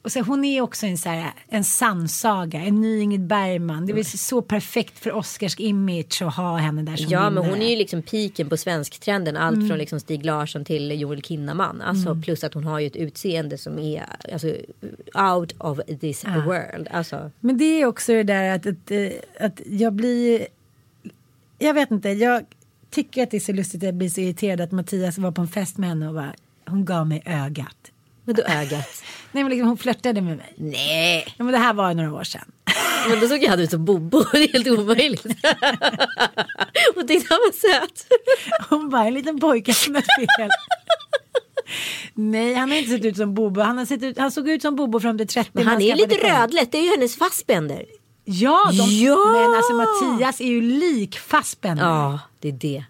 [0.03, 3.85] Och så, hon är också en, så här, en sannsaga, en ny Ingrid Bergman.
[3.85, 7.33] Det är väl så perfekt för Oscars image att ha henne där som Ja men
[7.33, 7.49] vinnare.
[7.53, 9.37] hon är ju liksom piken på svensktrenden.
[9.37, 9.67] Allt Mm.
[9.69, 11.81] från liksom Stig Larsson till Joel Kinnaman.
[11.81, 14.47] Alltså plus att hon har ju ett utseende som är alltså,
[15.33, 16.87] out of this world.
[16.91, 20.47] Alltså, Men det är också det där att, att, eh, att jag blir...
[21.59, 22.43] Jag vet inte, jag
[22.89, 25.41] tycker att det är så lustigt att jag blir så irriterad att Mattias var på
[25.41, 26.33] en fest med henne och bara,
[26.65, 27.91] hon gav mig ögat.
[28.25, 29.03] Vadå ögat?
[29.31, 30.53] Nej men liksom hon flörtade med mig.
[30.57, 31.33] Nej.
[31.37, 32.51] Ja, men det här var några år sedan.
[33.09, 34.23] Men då såg han ut som Bobo.
[34.31, 35.23] Det är helt omöjligt.
[36.95, 38.05] Hon tyckte han var söt.
[38.69, 40.49] Hon bara, en liten pojke som är fel.
[42.13, 43.61] Nej, han har inte sett ut som Bobo.
[43.61, 45.49] Han, har sett ut, han såg ut som Bobo fram till 30.
[45.53, 46.71] Men när han är lite rödlätt.
[46.71, 47.85] Det är ju hennes Fassbender.
[48.25, 49.17] Ja, de, Ja!
[49.33, 51.83] men alltså Mattias är ju lik Fassbender.
[51.83, 52.83] Ja, det är det.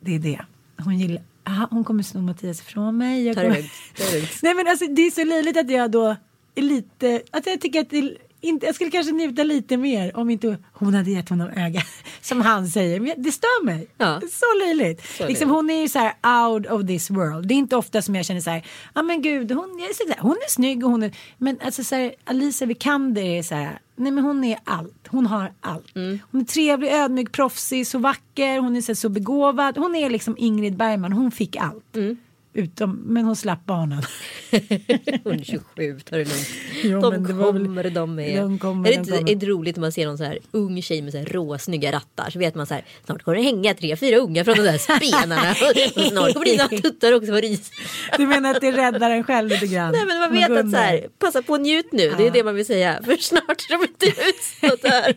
[0.00, 0.40] Det är det.
[0.84, 1.22] Hon gillar...
[1.46, 3.26] Aha, hon kommer sno Mattias ifrån mig.
[3.26, 3.54] Jag kommer...
[3.96, 4.42] ta det lugnt.
[4.42, 6.16] Nej men alltså det är så löjligt att jag då
[6.54, 7.22] är lite...
[7.30, 10.94] Att jag tycker att det inte, jag skulle kanske njuta lite mer om inte hon
[10.94, 11.82] hade gett honom öga.
[12.20, 13.00] Som han säger.
[13.00, 13.86] Men det stör mig.
[13.98, 14.20] Ja.
[14.20, 15.06] Så löjligt.
[15.18, 17.48] Så liksom, hon är ju så här out of this world.
[17.48, 18.66] Det är inte ofta som jag känner så här.
[18.94, 21.16] Ja men gud hon, jag är här, hon är snygg och hon är.
[21.38, 23.78] Men alltså så här, Alicia Vikander är så här.
[23.96, 25.06] Nej men hon är allt.
[25.08, 25.96] Hon har allt.
[25.96, 26.18] Mm.
[26.30, 28.58] Hon är trevlig, ödmjuk, proffsig, så vacker.
[28.58, 29.78] Hon är så, här, så begåvad.
[29.78, 31.12] Hon är liksom Ingrid Bergman.
[31.12, 31.96] Hon fick allt.
[31.96, 32.16] Mm.
[32.56, 34.02] Utom, men hon slapp barnen.
[35.24, 36.48] Hon är 27, ta det lugnt.
[36.82, 38.40] Jo, de men var väl- kommer, de är.
[38.40, 39.30] de kommer, är det de inte kommer.
[39.30, 41.92] är det roligt när man ser någon så här ung tjej med så här råsnygga
[41.92, 42.30] rattar.
[42.30, 44.78] Så vet man så här, snart kommer det hänga tre, fyra unga från de där
[44.78, 45.50] spenarna.
[45.96, 47.70] och snart kommer dina tuttar också vara ris.
[48.18, 49.92] Du menar att det räddar en själv lite grann?
[49.92, 52.14] Nej men man vet att så här, passa på och njut nu.
[52.18, 53.00] Det är det man vill säga.
[53.04, 55.14] För snart är de inte ut sånt här.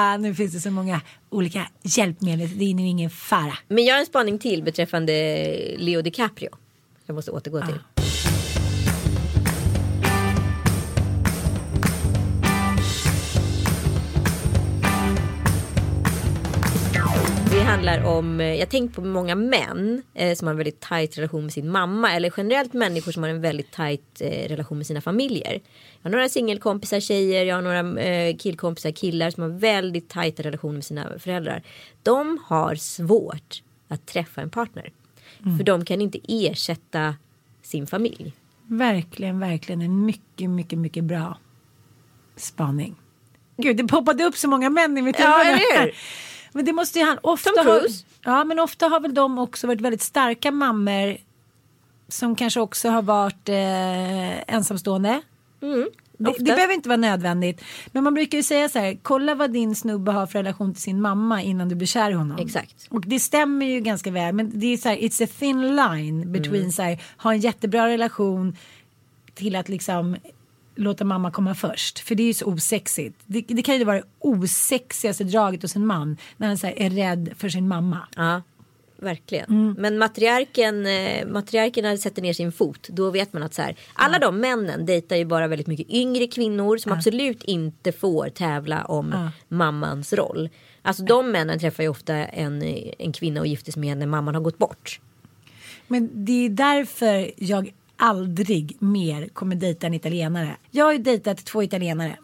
[0.00, 2.58] Ah, nu finns det så många olika hjälpmedel.
[2.58, 3.58] Det är nu ingen fara.
[3.68, 5.12] Men jag har en spaning till beträffande
[5.78, 6.50] Leo DiCaprio.
[7.06, 7.78] Jag måste återgå till.
[7.94, 7.97] Det
[17.78, 21.42] handlar om, eh, jag tänkt på många män eh, som har en väldigt tajt relation
[21.42, 22.12] med sin mamma.
[22.12, 25.52] Eller generellt människor som har en väldigt tajt eh, relation med sina familjer.
[26.02, 30.42] Jag har några singelkompisar tjejer, jag har några eh, killkompisar killar som har väldigt tajta
[30.42, 31.62] relationer med sina föräldrar.
[32.02, 34.92] De har svårt att träffa en partner.
[35.58, 37.14] För de kan inte ersätta
[37.62, 38.32] sin familj.
[38.66, 41.38] Verkligen, verkligen en mycket, mycket, mycket bra
[42.36, 42.96] spaning.
[43.56, 45.60] Gud, det poppade upp så många män i mitt Ja, huvud.
[45.74, 45.94] eller hur?
[46.58, 48.04] Men det måste ju han ofta Tom Cruise.
[48.24, 51.16] Ja, men ofta har väl de också varit väldigt starka mammor
[52.08, 55.20] som kanske också har varit eh, ensamstående.
[55.60, 55.88] det, Mm,
[56.30, 56.42] ofta.
[56.44, 57.60] det behöver inte vara nödvändigt.
[57.92, 60.82] Men man brukar ju säga så här, kolla vad din snubbe har för relation till
[60.82, 62.38] sin mamma innan du blir kär i honom.
[62.38, 62.86] Exakt.
[62.90, 64.34] Och det stämmer ju ganska väl.
[64.34, 66.72] Men det är så här, it's a thin line between Mm.
[66.72, 68.56] så här, ha en jättebra relation
[69.34, 70.16] till att liksom
[70.78, 71.98] låta mamma komma först.
[71.98, 73.20] För det är ju så osexigt.
[73.26, 76.90] Det, det kan ju vara det osexigaste draget hos en man när han så är
[76.90, 77.98] rädd för sin mamma.
[78.16, 78.42] Ja,
[78.96, 79.50] verkligen.
[79.50, 79.74] Mm.
[79.78, 82.88] Men matriarken, eh, matriarkerna sätter ner sin fot.
[82.88, 86.26] Då vet man att så här, alla de männen dejtar ju bara väldigt mycket yngre
[86.26, 90.48] kvinnor som absolut inte får tävla om mammans roll.
[90.82, 92.62] Alltså de männen träffar ju ofta en,
[92.98, 95.00] en kvinna och gifter sig med när mamman har gått bort.
[95.86, 100.56] Men det är därför jag aldrig mer kommer dejta en italienare.
[100.70, 102.16] Jag har ju dejtat två italienare.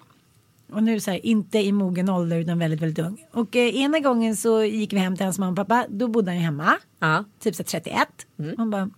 [0.73, 3.27] Och nu så här, inte i mogen ålder utan väldigt, väldigt ung.
[3.33, 5.87] Och eh, ena gången så gick vi hem till hans mamma och pappa.
[5.89, 6.79] Då bodde han ju hemma.
[6.99, 7.25] Ja.
[7.41, 8.09] Typ så här 31.
[8.57, 8.91] Man bara,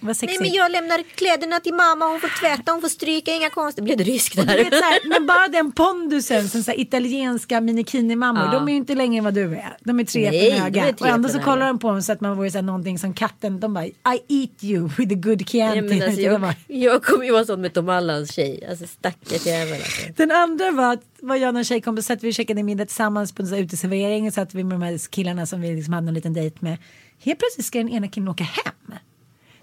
[0.00, 0.40] vad Nej sexigt.
[0.40, 3.84] men jag lämnar kläderna till mamma, hon får tvätta, hon får stryka, inga konstigt.
[3.84, 4.56] Blev det ryskt Du där?
[4.56, 8.44] vet, här, men bara den pondusen som så här, italienska minikini-mammor.
[8.44, 8.52] Ja.
[8.52, 9.76] De är ju inte längre än vad du är.
[9.80, 10.94] De är tre Nej, på höga.
[11.00, 13.14] Och ändå så kollar de på dem så att man vore så här, någonting som
[13.14, 13.60] katten.
[13.60, 13.92] De bara I
[14.28, 15.80] eat you with a good Nej, Chianti.
[15.82, 18.66] men alltså, jag, jag kommer ju vara sån med Tom Allans tjej.
[18.70, 20.02] Alltså stackars jävel alltså.
[20.16, 23.32] Den andra var att var jag och en tjejkompis satt vi och käkade middag tillsammans
[23.32, 24.26] på en uteservering.
[24.26, 26.78] Och satt vi med de här killarna som vi liksom hade en liten dejt med.
[27.22, 28.94] Helt plötsligt ska den ena killen åka hem.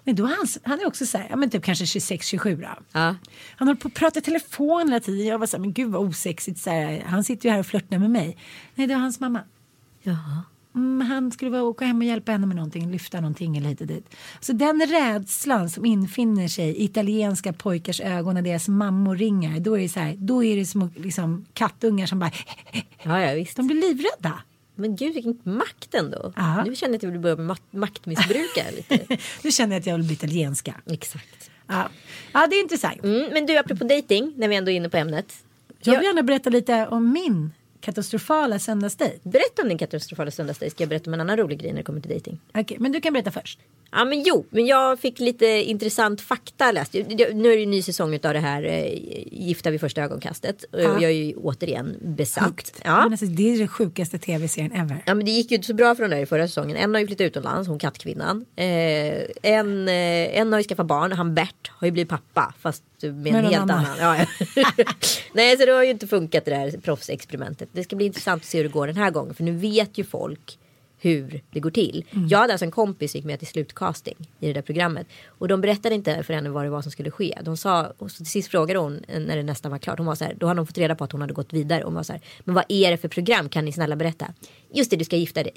[0.07, 2.67] Men då han, han är också så här, ja men typ kanske 26-27 då.
[2.91, 3.15] Ja.
[3.55, 5.25] Han håller på att prata i telefon hela tiden.
[5.27, 6.59] Jag var så här, men gud vad osexigt.
[6.59, 8.37] Så här, han sitter ju här och flörtar med mig.
[8.75, 9.41] Nej, det var hans mamma.
[10.01, 10.43] Jaha.
[10.75, 13.81] Mm, han skulle vara åka hem och hjälpa henne med någonting, lyfta någonting eller hit
[13.81, 14.15] och dit.
[14.39, 19.77] Så den rädslan som infinner sig i italienska pojkars ögon när deras mammor ringer, då
[19.77, 22.31] är det så här, då är det små liksom, kattungar som bara,
[23.03, 23.57] Ja, ja visst.
[23.57, 24.33] de blir livrädda.
[24.77, 26.33] Men gud vilken makt ändå.
[26.35, 26.63] Ja.
[26.63, 29.17] Nu känner jag att jag vill börja mak- maktmissbruka lite.
[29.43, 30.75] Nu känner jag att jag vill bli italienska.
[30.85, 31.49] Exakt.
[31.67, 31.89] Ja,
[32.33, 33.03] ja det är intressant.
[33.03, 35.33] Mm, men du apropå dating när vi ändå är inne på ämnet.
[35.81, 39.23] Jag Jag- vill gärna berätta lite om min katastrofala söndagsdejt.
[39.23, 40.71] Berätta om din katastrofala söndagsdejt.
[40.75, 42.39] Ska jag berätta om en annan rolig grej när det kommer till dating.
[42.53, 43.59] Okej, men du kan berätta först.
[43.91, 46.93] Ja men jo, men jag fick lite intressant fakta läst.
[46.93, 48.93] Nu är det ju en ny säsong av det här eh,
[49.31, 50.65] Gifta vid första ögonkastet.
[50.71, 50.79] Ja.
[50.79, 52.45] Jag är ju återigen besatt.
[52.47, 52.81] Sjukt.
[52.83, 53.03] Ja.
[53.03, 55.03] Men alltså, det är den sjukaste tv-serien ever.
[55.05, 56.77] Ja men det gick ju inte så bra för den där i förra säsongen.
[56.77, 58.45] En har ju flyttat utomlands, hon kattkvinnan.
[58.55, 58.65] Eh,
[59.43, 62.53] en, eh, en har ju skaffat barn, han Bert har ju blivit pappa.
[62.59, 63.85] Fast med en Med helt annan.
[63.85, 64.17] annan.
[64.17, 64.25] Ja.
[65.33, 67.66] Nej så det har ju inte funkat det där proffsexperimentet.
[67.71, 69.33] Det ska bli intressant att se hur det går den här gången.
[69.33, 70.59] För nu vet ju folk
[70.99, 72.05] hur det går till.
[72.11, 72.27] Mm.
[72.27, 75.07] Jag hade alltså en kompis som gick med till slutcasting i det där programmet.
[75.27, 77.37] Och de berättade inte för henne vad det var som skulle ske.
[77.41, 79.97] De sa, och till sist frågade hon när det nästan var klart.
[79.97, 81.83] Hon var så här, då hade de fått reda på att hon hade gått vidare.
[81.83, 83.49] Hon var så här, men vad är det för program?
[83.49, 84.33] Kan ni snälla berätta?
[84.73, 85.53] Just det, du ska gifta dig.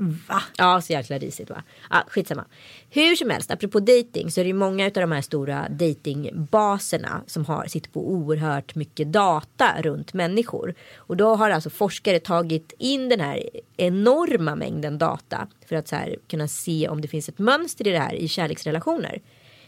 [0.00, 0.42] Va?
[0.56, 1.62] Ja, så jäkla risigt va.
[1.90, 2.44] Ja, skitsamma.
[2.90, 7.22] Hur som helst, apropå dating så är det ju många av de här stora datingbaserna
[7.26, 10.74] som har, sitter på oerhört mycket data runt människor.
[10.96, 15.96] Och då har alltså forskare tagit in den här enorma mängden data för att så
[15.96, 19.20] här, kunna se om det finns ett mönster i det här i kärleksrelationer.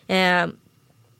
[0.06, 0.46] Eh,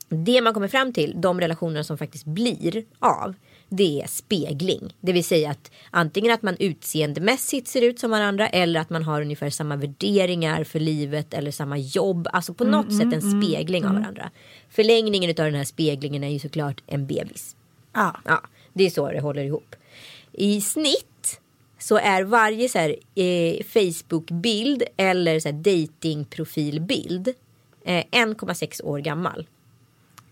[0.08, 3.34] det man kommer fram till, de relationer som faktiskt blir av,
[3.70, 4.94] det är spegling.
[5.00, 9.02] Det vill säga att antingen att man utseendemässigt ser ut som varandra eller att man
[9.02, 12.28] har ungefär samma värderingar för livet eller samma jobb.
[12.32, 14.30] Alltså på något sätt en spegling av varandra.
[14.68, 17.56] Förlängningen av den här speglingen är ju såklart en bebis.
[17.92, 18.16] Ja.
[18.24, 18.40] Ja,
[18.72, 19.76] det är så det håller ihop.
[20.32, 21.40] I snitt
[21.78, 27.28] så är varje så här, eh, Facebook-bild eller så här, datingprofilbild
[27.84, 29.46] eh, 1,6 år gammal.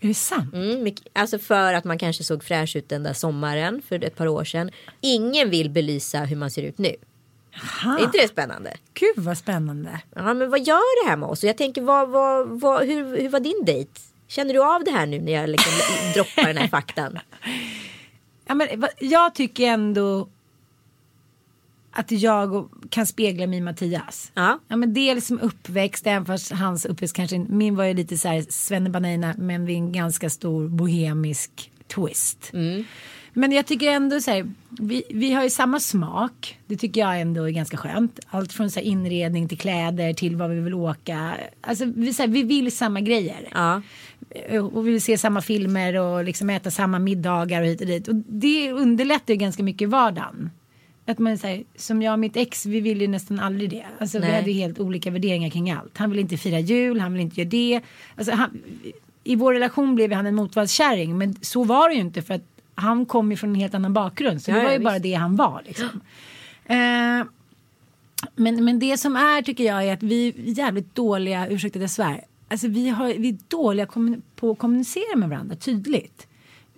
[0.01, 0.55] Är det sant?
[0.55, 4.29] Mm, alltså för att man kanske såg fräsch ut den där sommaren för ett par
[4.29, 4.71] år sedan.
[5.01, 6.97] Ingen vill belysa hur man ser ut nu.
[7.63, 7.99] Aha.
[7.99, 8.77] Är inte det spännande?
[8.95, 10.01] Gud vad spännande.
[10.15, 11.43] Ja, men vad gör det här med oss?
[11.43, 13.91] Och jag tänker, vad, vad, vad, hur, hur var din dejt?
[14.29, 15.73] Känner du av det här nu när jag liksom
[16.15, 17.19] droppar den här faktan?
[18.51, 20.29] Ja, men, jag tycker ändå
[21.91, 24.33] att jag kan spegla mig i Mattias.
[24.35, 24.59] Ja.
[24.69, 28.29] Ja, men dels som uppväxt, även fast hans uppväxt kanske, min var ju lite så
[28.29, 32.51] här svennebanana men vid en ganska stor bohemisk twist.
[33.33, 36.59] Men jag tycker ändå så här, vi, vi har ju samma smak.
[36.67, 38.21] Det tycker jag ändå är ganska skönt.
[38.27, 41.35] Allt från så inredning till kläder till vad vi vill åka.
[41.61, 43.49] Alltså vi, så här, vi vill samma grejer.
[43.53, 43.83] Ja.
[44.73, 48.09] Och vi vill se samma filmer och liksom äta samma middagar och hit och dit.
[48.09, 50.51] Och det underlättar ju ganska mycket i vardagen.
[51.09, 53.87] Att man säger, som jag och mitt ex, vi vill ju nästan aldrig det.
[53.99, 55.99] Alltså vi hade helt olika värderingar kring allt.
[55.99, 57.81] Han vill inte fira jul, han vill inte göra det.
[58.17, 58.63] Alltså han,
[59.25, 62.43] I vår relation blev han en motvallskärring, men så var det ju inte för att
[62.75, 64.43] han kom ju från en helt annan bakgrund.
[64.43, 66.01] Så Ja, det var ja, ju bara det han var liksom.
[66.65, 67.25] Eh,
[68.37, 71.91] men, men det som är tycker jag är att vi är jävligt dåliga, ursäkta jag
[71.91, 73.87] svär, alltså vi, har, vi är dåliga
[74.37, 76.27] på att kommunicera med varandra tydligt.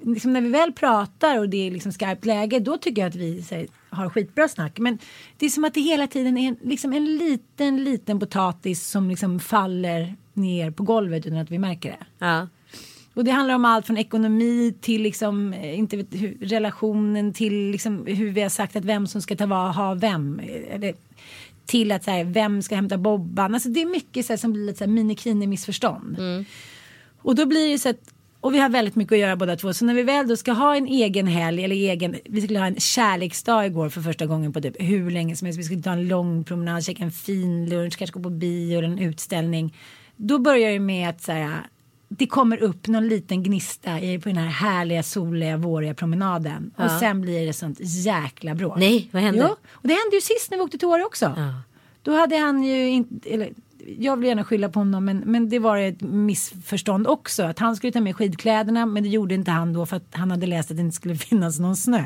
[0.03, 3.14] Liksom när vi väl pratar och det är liksom skarpt läge då tycker jag att
[3.14, 4.79] vi här, har skitbra snack.
[4.79, 4.98] Men
[5.38, 9.40] det är som att det hela tiden är liksom en liten, liten potatis som liksom
[9.40, 12.26] faller ner på golvet utan att vi märker det.
[12.26, 12.48] Ja.
[13.14, 17.70] Och det handlar om allt från ekonomi till liksom, eh, inte vet, hur, relationen till
[17.70, 20.40] liksom, hur vi har sagt att vem som ska ta var, ha vem.
[20.70, 20.94] Eller,
[21.66, 23.55] till att så här, vem ska hämta Bobban.
[23.55, 26.18] Alltså det är mycket så här, som blir lite så här mini missförstånd.
[27.22, 29.74] Och då blir det så att och vi har väldigt mycket att göra båda två.
[29.74, 32.66] Så när vi väl då ska ha en egen helg eller egen, vi skulle ha
[32.66, 35.61] en kärleksdag igår för första gången på typ hur länge som helst.
[35.61, 38.88] Vi skulle ta en lång promenad, käka en fin lunch, kanske gå på bio eller
[38.88, 39.76] en utställning.
[40.16, 41.66] Då börjar det med att så här,
[42.09, 46.70] det kommer upp någon liten gnista i, på den här härliga soliga våriga promenaden.
[46.76, 48.79] Och sen blir det sånt jäkla bråk.
[48.79, 49.46] Nej, vad hände?
[49.48, 51.35] Jo, och det hände ju sist när vi åkte till Åre också.
[51.37, 51.62] Ja.
[52.03, 53.50] Då hade han ju inte, eller
[53.99, 57.43] jag vill gärna skylla på honom men, men det var ett missförstånd också.
[57.43, 60.31] Att han skulle ta med skidkläderna men det gjorde inte han då för att han
[60.31, 62.05] hade läst att det inte skulle finnas någon snö.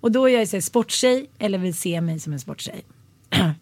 [0.00, 2.84] Och då är jag så här, sporttjej eller vill se mig som en sporttjej.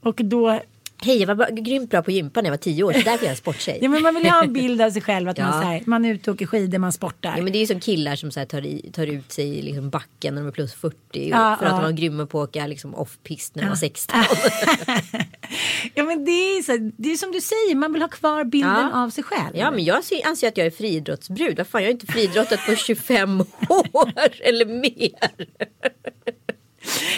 [0.00, 0.60] och då
[1.02, 2.92] Hej, jag var bara, grymt bra på gympa när jag var tio år.
[2.92, 3.78] Så därför är jag en sporttjej.
[3.82, 5.52] Ja men man vill ju ha en bild av sig själv att man, Ja.
[5.52, 7.34] så här, man är ute och åker skidor, man sportar.
[7.36, 9.58] Ja, men det är ju som killar som så här tar, i, tar ut sig
[9.58, 10.96] i liksom backen när de är plus 40.
[11.12, 11.76] Ja, för att ja.
[11.76, 14.20] de var grymma på att åka liksom off-pist när de var 16.
[15.94, 18.92] Ja men det är, så, det är som du säger, man vill ha kvar bilden
[18.92, 19.56] av sig själv.
[19.56, 21.56] Ja men jag ser, anser att jag är friidrottsbrud.
[21.56, 23.40] Vad fan jag har inte friidrottat på 25
[23.92, 25.10] år eller mer.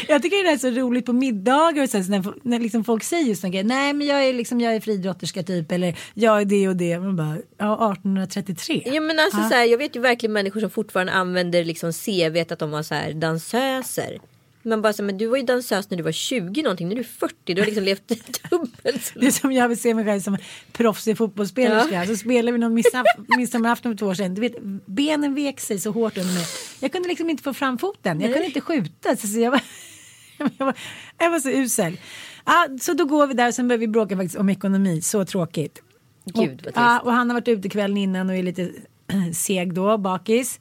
[0.09, 3.25] Jag tycker det är så roligt på middagar och så när, när liksom folk säger
[3.25, 3.65] just grejer.
[3.65, 6.99] Nej men jag är, liksom, jag är friidrotterska typ eller jag är det och det.
[6.99, 8.83] Man bara, ja 1833.
[8.87, 12.53] Ja men alltså så här, jag vet ju verkligen människor som fortfarande använder liksom CV
[12.53, 14.19] att de var så här dansöser.
[14.63, 16.97] Man bara så men du var ju dansös när du var 20 någonting, nu är
[16.99, 18.09] du 40, du har liksom levt
[18.51, 20.37] dubbelt Det är som jag vill se mig själv som
[20.73, 22.07] proffsig fotbollsspelerska.
[22.07, 24.35] Så spelade vi någon midsommar- midsommarafton för två år sedan.
[24.35, 24.55] Du vet,
[24.87, 26.45] benen vek sig så hårt under mig.
[26.81, 28.21] Jag kunde liksom inte få fram foten.
[28.21, 29.17] Jag kunde inte skjuta.
[29.17, 29.61] Så jag, var,
[30.59, 30.75] jag, var,
[31.19, 31.97] jag var så usel.
[32.45, 35.01] Ja, så då går vi där och sen börjar vi bråka faktiskt om ekonomi.
[35.03, 35.83] Så tråkigt.
[36.25, 38.71] Gud och, ja, och han har varit ute kvällen innan och är lite
[39.35, 40.61] seg då, bakis.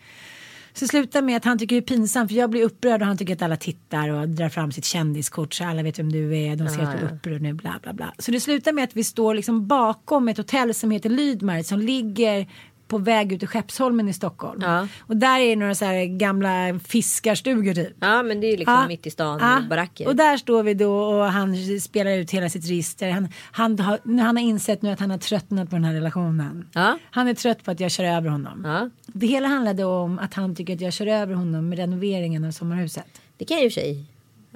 [0.73, 3.17] Så slutar med att han tycker det är pinsamt för jag blir upprörd och han
[3.17, 6.55] tycker att alla tittar och drar fram sitt kändiskort så alla vet vem du är.
[6.55, 8.13] De ser att du är upprörd nu bla bla bla.
[8.19, 11.79] Så det slutar med att vi står liksom bakom ett hotell som heter Lydmar som
[11.79, 12.47] ligger
[12.91, 14.59] på väg ut i Skeppsholmen i Stockholm.
[14.61, 14.87] Ja.
[14.99, 17.93] Och där är några så här gamla fiskarstugor typ.
[17.99, 18.87] Ja men det är ju liksom Ja.
[18.87, 19.61] mitt i stan, Ja.
[19.69, 20.07] baracker.
[20.07, 23.09] Och där står vi då och han spelar ut hela sitt register.
[23.11, 26.67] Han, han, har, han har insett nu att han har tröttnat på den här relationen.
[26.73, 26.97] Ja.
[27.11, 28.89] Han är trött på att jag kör över honom.
[29.07, 32.51] Det hela handlade om att han tycker att jag kör över honom med renoveringen av
[32.51, 33.21] sommarhuset.
[33.37, 34.05] Det kan jag i och för sig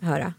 [0.01, 0.33] höra.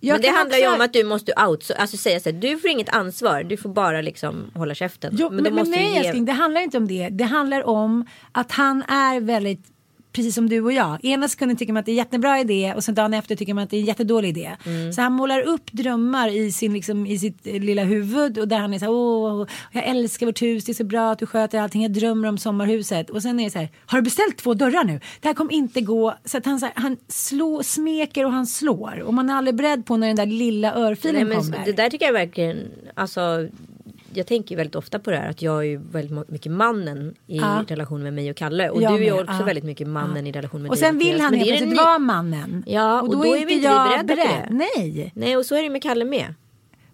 [0.00, 2.36] Jag men det handlar ju också- om att du måste out, alltså säga så här,
[2.38, 5.16] du får inget ansvar, du får bara liksom hålla käften.
[5.18, 7.08] Jo, men, men, måste du nej ge- älskling, det handlar inte om det.
[7.08, 9.66] Det handlar om att han är väldigt
[10.12, 11.04] Precis som du och jag.
[11.04, 13.54] Ena sekunden tycker man att det är en jättebra idé och sen dagen efter tycker
[13.54, 14.56] man att det är en jättedålig idé.
[14.66, 14.92] Mm.
[14.92, 18.58] Så han målar upp drömmar i, sin, liksom, i sitt eh, lilla huvud och där
[18.58, 21.26] han är så här, åh, jag älskar vårt hus, det är så bra att du
[21.26, 23.10] sköter allting, jag drömmer om sommarhuset.
[23.10, 25.00] Och sen är det så här, har du beställt två dörrar nu?
[25.20, 26.14] Det här kommer inte gå.
[26.24, 29.02] Så att han, så här, han slår, smeker och han slår.
[29.02, 31.64] Och man är aldrig beredd på när den där lilla Nej, örfilen men kommer.
[31.64, 32.58] det där tycker jag verkligen,
[32.94, 33.48] alltså
[34.14, 37.14] jag tänker ju väldigt ofta på det här att jag är ju väldigt mycket mannen
[37.26, 37.64] i Ja.
[37.68, 38.70] relation med mig och Kalle.
[38.70, 39.44] Och Jag du är med, också ja.
[39.44, 42.64] väldigt mycket mannen i relation med och dig sen vill han helt plötsligt vara mannen.
[42.66, 44.48] Ja, och då är vi inte beredda på det.
[44.50, 45.12] Nej.
[45.14, 46.34] Nej och så är det med Kalle med.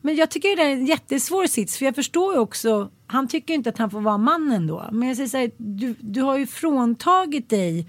[0.00, 3.54] Men jag tycker det är en jättesvår sits för jag förstår ju också, han tycker
[3.54, 4.88] inte att han får vara mannen då.
[4.92, 7.86] Men jag säger så här, du, du har ju fråntagit dig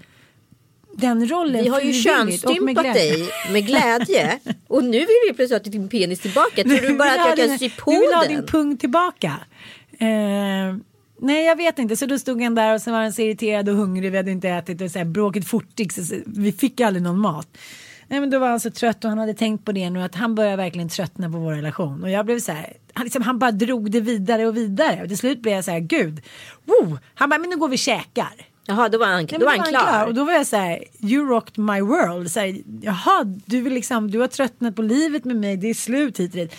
[0.96, 4.38] den rollen Vi har ju könsstympat dig med glädje.
[4.68, 6.62] och nu vill vi plötsligt ha din penis tillbaka.
[6.62, 8.32] Tror du bara att jag kan sy på Du vill ha den?
[8.32, 9.34] din pung tillbaka.
[9.98, 10.76] Eh,
[11.20, 13.68] nej jag vet inte, så då stod han där och så var han så irriterad
[13.68, 17.02] och hungrig, vi hade inte ätit och så här, bråket fortgick så vi fick aldrig
[17.02, 17.48] någon mat.
[18.08, 20.14] Nej men då var han så trött och han hade tänkt på det nu att
[20.14, 22.02] han börjar verkligen tröttna på vår relation.
[22.02, 25.02] Och jag blev så här, han, liksom, han bara drog det vidare och vidare.
[25.02, 26.20] Och till slut blev jag så här, gud,
[26.64, 26.98] wow.
[27.14, 28.46] Han bara, men nu går vi och käkar.
[28.66, 30.06] Jaha, då var han, Nej, då var han klar.
[30.06, 32.30] Och då var jag så här, you rocked my world.
[32.30, 35.74] Så här, Jaha, du, vill liksom, du har tröttnat på livet med mig, det är
[35.74, 36.54] slut hit och dit.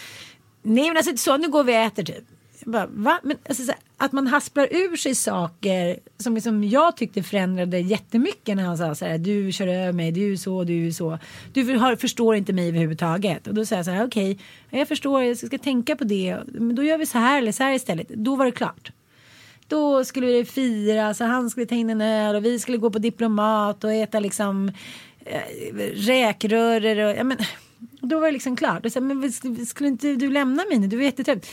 [0.63, 2.25] Nej men alltså så, nu går vi och äter typ.
[2.65, 3.19] Bara, va?
[3.23, 7.79] Men alltså, så här, att man hasplar ur sig saker som liksom jag tyckte förändrade
[7.79, 10.91] jättemycket när han sa så här, du kör över mig, du är så, du är
[10.91, 11.19] så.
[11.53, 13.47] Du har, förstår inte mig överhuvudtaget.
[13.47, 14.39] Och då säger jag så här, okej,
[14.69, 16.37] jag förstår, jag ska tänka på det.
[16.45, 18.09] Men då gör vi så här eller så här istället.
[18.09, 18.91] Då var det klart.
[19.67, 22.89] Då skulle vi fira, så han skulle ta in en öl och vi skulle gå
[22.89, 24.71] på diplomat och äta liksom
[25.25, 27.37] eh, räkröror och ja men
[28.01, 28.85] då var det liksom klart.
[28.85, 29.31] Och så, men
[29.65, 30.87] skulle inte du lämna mig nu?
[30.87, 31.45] Du var jättetrött.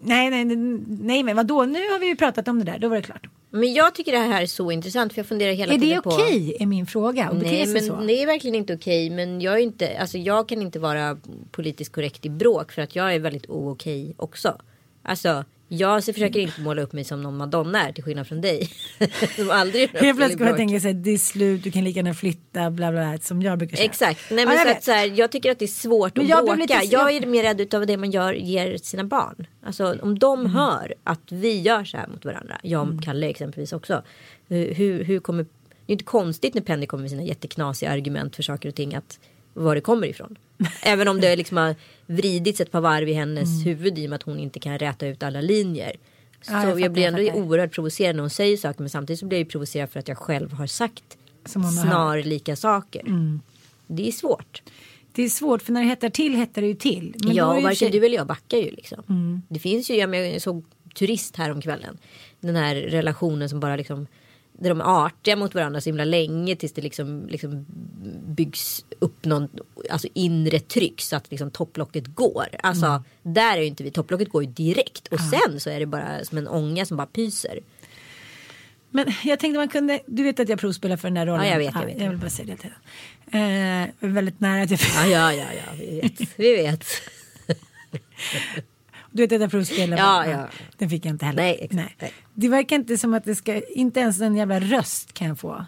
[0.00, 0.44] Nej, nej,
[0.86, 1.64] nej, men vadå?
[1.64, 2.78] Nu har vi ju pratat om det där.
[2.78, 3.26] Då var det klart.
[3.50, 6.02] Men jag tycker det här är så intressant för jag funderar hela Är tiden det
[6.02, 6.10] på.
[6.10, 6.56] okej?
[6.60, 7.30] Är min fråga.
[7.30, 7.96] Och Nej men så.
[7.96, 9.10] det är verkligen inte okej.
[9.10, 11.18] Men jag, är inte, alltså, jag kan inte vara
[11.50, 14.60] politiskt korrekt i bråk för att jag är väldigt okej också.
[15.02, 18.40] Alltså jag så försöker inte måla upp mig som någon madonna är till skillnad från
[18.40, 18.70] dig.
[19.36, 22.14] som aldrig Helt plötsligt kommer jag tänka sig det är slut, du kan lika gärna
[22.14, 23.86] flytta, bla bla, bla som jag brukar säga.
[23.88, 24.30] Exakt.
[24.30, 26.24] Nej, Ja, men jag så att, så här, jag tycker att det är svårt Men
[26.24, 26.56] att jag bråka.
[26.60, 29.46] lite- Jag är mer rädd av det man gör, ger sina barn.
[29.62, 30.52] Alltså om de Mm.
[30.52, 32.58] hör att vi gör så här mot varandra.
[32.62, 34.02] Jag och Kalle exempelvis också.
[34.48, 35.42] Hur, hur, hur kommer,
[35.86, 38.94] det är inte konstigt när Penny kommer med sina jätteknasiga argument för saker och ting.
[38.94, 39.18] Att
[39.54, 40.38] var det kommer ifrån.
[40.82, 41.74] Även om det liksom har
[42.08, 43.64] vridits ett par varv i hennes Mm.
[43.64, 45.92] huvud i och med att hon inte kan räta ut alla linjer.
[46.42, 47.42] Så Ja, jag jag, blir jag ändå fattar.
[47.46, 50.08] oerhört provocerad när hon säger saker men samtidigt så blir jag ju provocerad för att
[50.08, 51.18] jag själv har sagt
[51.82, 53.02] snarlika saker.
[53.86, 54.62] Det är svårt.
[55.12, 57.14] Det är svårt för när det hettar till hettar det ju till.
[57.24, 59.42] Men ja, och varken sig- du eller jag backar ju liksom.
[59.48, 61.98] Det finns ju, jag, men jag såg turist här om kvällen.
[62.40, 64.06] Den här relationen som bara liksom
[64.58, 67.66] där de är artiga mot varandra så himla länge tills det liksom, liksom
[68.26, 69.48] byggs upp någon
[69.90, 72.46] alltså inre tryck så att liksom topplocket går.
[72.62, 75.86] Alltså där är ju inte vi, topplocket går ju direkt och sen så är det
[75.86, 77.60] bara som en ånga som bara pyser.
[78.90, 81.46] Men jag tänkte man kunde, du vet att jag provspelar för den där rollen.
[81.46, 82.00] Ja, jag vet, jag vet.
[82.00, 83.82] Jag vill bara säga det till dig.
[83.82, 86.20] Eh, väldigt nära att jag Ja, ja, ja, ja vi vet.
[86.36, 86.84] Vi vet.
[89.18, 89.96] Du vet jag provspelar.
[89.96, 90.46] Ja, ja.
[90.76, 91.42] Den fick jag inte heller.
[91.42, 92.00] Nej, exakt.
[92.00, 92.12] Nej.
[92.34, 95.64] Det verkar inte som att det ska, inte ens en jävla röst kan jag få.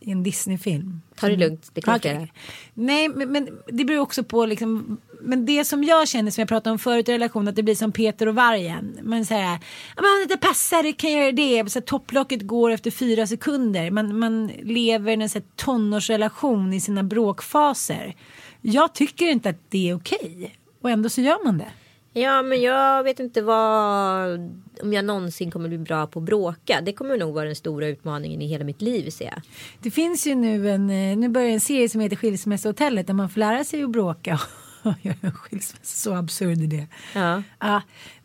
[0.00, 1.00] I en Disney-film.
[1.16, 2.00] Ta det lugnt, det Okej.
[2.00, 2.28] flera.
[2.74, 6.48] Nej, men, men det beror också på liksom, men det som jag känner som jag
[6.48, 8.98] pratade om förut i relation att det blir som Peter och vargen.
[9.02, 9.58] Man säger,
[9.96, 11.70] ja men det passar, det kan göra det.
[11.70, 13.90] Så här, topplocket går efter fyra sekunder.
[13.90, 18.14] Man, man lever en så här, tonårsrelation i sina bråkfaser.
[18.60, 20.56] Jag tycker inte att det är okej.
[20.80, 21.70] Och ändå så gör man det.
[22.18, 24.30] Ja men jag vet inte vad
[24.82, 26.80] om jag någonsin kommer bli bra på att bråka.
[26.80, 29.42] Det kommer nog vara den stora utmaningen i hela mitt liv ser jag.
[29.82, 33.28] Det finns ju nu en, eh, nu börjar en serie som heter Skilsmässohotellet där man
[33.28, 34.40] får lära sig att bråka
[34.82, 35.82] och göra en skilsmässa.
[35.82, 36.86] Så absurd är det.
[37.14, 37.42] Ja.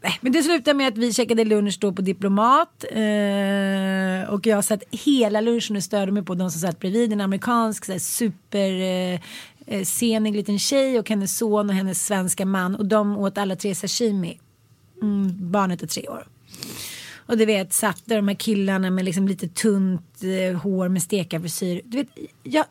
[0.02, 4.64] Nej, men det slutade med att vi käkade lunch då på Diplomat eh, och jag
[4.64, 8.00] satt hela lunchen och störde mig på de som satt bredvid en amerikansk så här,
[8.00, 9.20] super
[9.72, 13.56] eh, senig liten tjej och hennes son och hennes svenska man och de åt alla
[13.56, 14.40] tre sashimi.
[15.02, 16.28] Mm, barnet är tre år.
[17.16, 21.04] Och du vet satt där de här killarna med liksom lite tunt eh, hår med
[21.04, 21.82] stekarfrisyr.
[21.86, 22.08] Du vet,
[22.44, 22.66] jag,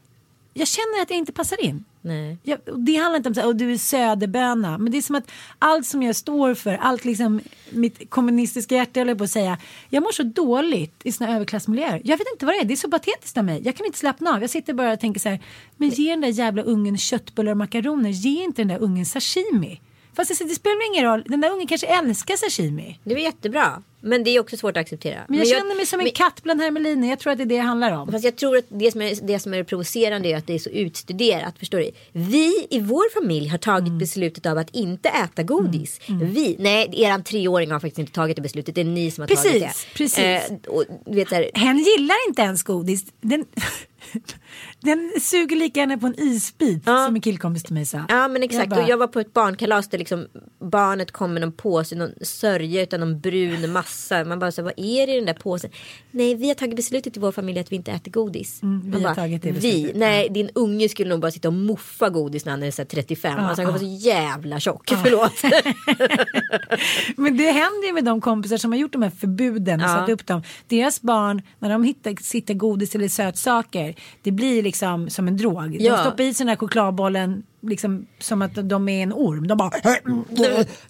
[0.55, 1.85] jag känner att jag inte passar in.
[2.03, 2.39] Nej.
[2.43, 4.79] Jag, det handlar inte om att oh, du är söderböna.
[4.79, 7.41] Men det är som att allt som jag står för, allt liksom
[7.71, 9.59] mitt kommunistiska hjärta håller på att säga.
[9.89, 12.01] Jag mår så dåligt i såna överklassmiljöer.
[12.05, 13.63] Jag vet inte vad det är, det är så patetiskt av mig.
[13.65, 14.41] Jag kan inte slappna av.
[14.41, 15.41] Jag sitter bara och tänker så här.
[15.77, 18.11] Men ge den där jävla ungen köttbullar och makaroner.
[18.11, 19.81] Ge inte den där ungen sashimi.
[20.13, 21.25] Fast det, det spelar ingen roll.
[21.27, 22.99] Den där ungen kanske älskar sashimi.
[23.05, 23.83] Det var jättebra.
[24.01, 25.21] Men det är också svårt att acceptera.
[25.29, 27.09] Men jag känner mig som en men- katt bland hermeliner.
[27.09, 28.13] Jag tror att det är det det handlar om.
[28.13, 30.59] Fast jag tror att det som, är, det som är provocerande är att det är
[30.59, 31.59] så utstuderat.
[31.59, 31.91] Förstår du?
[32.13, 33.99] Vi i vår familj har tagit Mm.
[33.99, 36.01] beslutet av att inte äta godis.
[36.23, 38.75] Vi, nej eran treåring har faktiskt inte tagit det beslutet.
[38.75, 39.61] Det är ni som har tagit det.
[39.61, 40.19] Precis, precis.
[40.19, 43.05] Eh, och, vet, Hen gillar inte ens godis.
[43.21, 43.45] Den,
[44.81, 47.05] den suger lika gärna på en isbit Ja.
[47.07, 48.05] som en killkompis till mig sa.
[48.09, 48.61] Ja men exakt.
[48.63, 50.27] Jag bara- och jag var på ett barnkalas där liksom
[50.71, 54.25] barnet kom med någon påse, någon sörja utan någon brun massa.
[54.25, 55.71] Man bara så vad är det i den där påsen?
[56.11, 58.63] Nej vi har tagit beslutet i vår familj att vi inte äter godis.
[58.63, 59.55] Mm, vi Man har tagit det Vi?
[59.55, 59.97] beslutet.
[59.97, 62.87] Nej din unge skulle nog bara sitta och muffa godis när han är så här
[62.87, 63.35] 35.
[63.39, 63.99] Ja, alltså han kommer ja.
[64.01, 64.89] så jävla tjock.
[65.05, 65.43] Förlåt.
[67.17, 69.95] Men det händer ju med de kompisar som har gjort de här förbuden och Ja.
[69.95, 70.43] satt upp dem.
[70.69, 73.90] Deras barn, när de hittar, sitter godis eller sötsaker,
[74.23, 75.77] det blir liksom som en drog.
[75.81, 75.93] Ja.
[75.97, 79.47] De stoppar i sig den här chokladbollen liksom som att de är en orm.
[79.49, 79.71] De bara...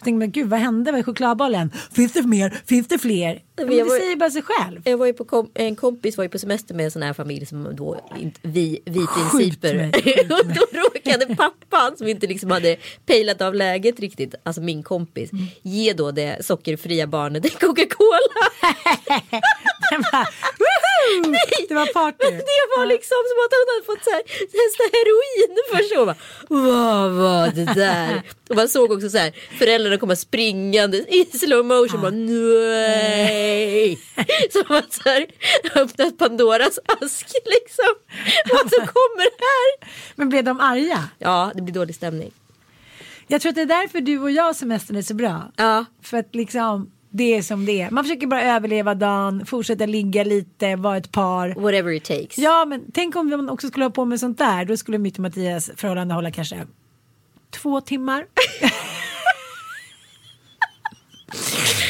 [0.01, 1.71] Tänkte, men gud vad hände med chokladbollen?
[1.93, 2.61] Finns det mer?
[2.67, 3.43] Finns det fler?
[3.57, 4.81] Men det var- säger bara sig själv.
[4.85, 7.13] Jag var ju på kom- en kompis var ju på semester med en sån här
[7.13, 9.75] familj som då inte, vi, vi principer.
[9.77, 9.93] mig,
[10.31, 12.77] och då råkade pappan som inte liksom hade
[13.07, 15.45] pejlat av läget riktigt, alltså min kompis, Mm.
[15.63, 18.51] ge då det sockerfria barnet en Coca-Cola.
[21.25, 22.31] "Woho!" Det var party.
[22.51, 24.23] Det var liksom som att hon hade fått så här,
[24.97, 25.97] heroin först.
[25.97, 26.17] Man bara,
[26.49, 28.23] vad var det där?
[28.49, 32.01] Och man såg också så här, föräldrarna komma springande i slow motion.
[32.01, 33.99] Bara, nej.
[34.53, 35.27] Som att så här,
[35.75, 37.95] öppnat Pandoras ask liksom.
[38.51, 39.91] Vad som kommer här.
[40.15, 41.09] Men blev de arga?
[41.19, 42.33] Ja, det blir dålig stämning.
[43.27, 45.53] Jag tror att det är därför du och jag semestern är så bra.
[45.57, 45.85] Ja.
[46.03, 47.91] För att liksom det är som det är.
[47.91, 51.49] Man försöker bara överleva dagen, fortsätta ligga lite, vara ett par.
[51.49, 52.39] Whatever it takes.
[52.39, 54.65] Ja men tänk om man också skulle ha på med sånt där.
[54.65, 56.67] Då skulle mitt och Mattias förhållande hålla kanske
[57.51, 58.27] två timmar.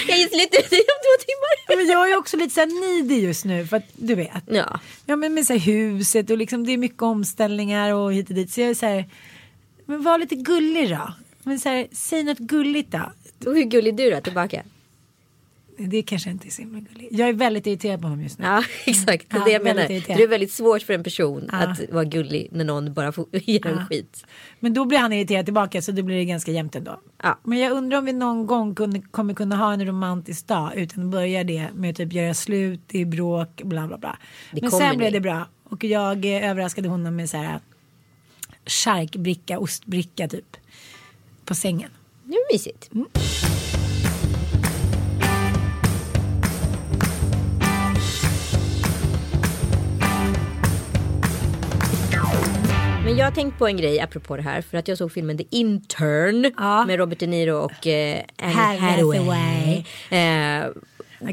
[0.09, 1.77] Jag gissar lite om två timmar.
[1.77, 4.43] men jag är också lite så här needy just nu för att du vet.
[4.47, 4.81] Ja.
[5.07, 8.35] Ja men med så här huset och liksom det är mycket omställningar och hit och
[8.35, 8.51] dit.
[8.51, 9.05] Så jag är så här,
[9.85, 11.13] men var lite gullig då.
[11.43, 13.13] Men så här, säg något gulligt då.
[13.47, 14.63] Och hur gullig är du då tillbaka?
[15.89, 17.09] Det kanske inte är så himla gulligt.
[17.19, 18.45] Jag är väldigt irriterad på honom just nu.
[18.45, 19.91] Ja exakt, det är Ja, det jag menar.
[19.91, 20.19] irriterad.
[20.19, 21.59] Det är väldigt svårt för en person Ja.
[21.59, 24.25] att vara gullig när någon bara får ge en skit.
[24.61, 27.01] Men då blir han irriterad tillbaka så då blir det ganska jämnt ändå.
[27.23, 27.39] Ja.
[27.45, 31.05] Men jag undrar om vi någon gång kunde, kommer kunna ha en romantisk dag utan
[31.05, 34.19] att börja det med att typ göra slut i bråk bla bla bla.
[34.53, 35.19] Det Men sen blev ni.
[35.19, 37.61] det bra och jag eh, överraskade honom med så här
[38.67, 40.57] charkbricka, ostbricka typ
[41.45, 41.91] på sängen.
[42.25, 42.89] Det är mysigt.
[42.91, 43.07] Men
[53.11, 54.63] Men jag har tänkt på en grej apropå det här.
[54.63, 56.53] För att jag såg filmen The Intern.
[56.57, 56.85] Ja.
[56.87, 59.77] Med Robert De Niro och eh, Anne Hathaway.
[60.11, 60.67] Eh,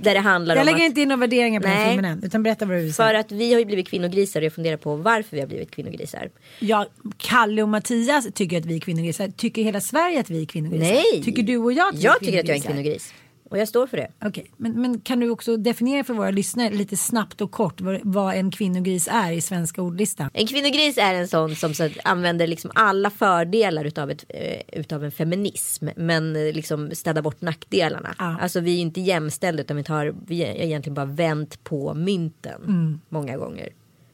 [0.02, 1.90] där det handlar Jag om lägger att, inte in några värderingar på den Nej.
[1.92, 2.24] filmen än.
[2.24, 3.20] Utan berätta vad du vill För säga.
[3.20, 6.30] att vi har ju blivit kvinnogrisar och jag funderar på varför vi har blivit kvinnogrisar.
[6.60, 6.86] Ja,
[7.18, 9.28] Kalle och Mattias tycker att vi är kvinnogrisar.
[9.28, 10.94] Tycker hela Sverige att vi är kvinnogrisar?
[10.94, 11.24] Nej!
[11.24, 13.14] Tycker du och jag att vi Jag är tycker att jag är en kvinnogris.
[13.50, 14.12] Och jag står för det.
[14.26, 18.00] Okej, men, men kan du också definiera för våra lyssnare lite snabbt och kort vad,
[18.04, 20.30] vad en kvinnogris är i svenska ordlistan?
[20.34, 25.04] En kvinnogris är en sån som så använder liksom alla fördelar utav, ett, eh, utav
[25.04, 25.88] en feminism.
[25.96, 28.16] Men liksom städar bort nackdelarna.
[28.18, 28.38] Ja.
[28.42, 32.64] Alltså vi är inte jämställda utan vi, tar, vi är egentligen bara vänt på mynten.
[32.64, 33.00] Mm.
[33.10, 33.70] Många gånger.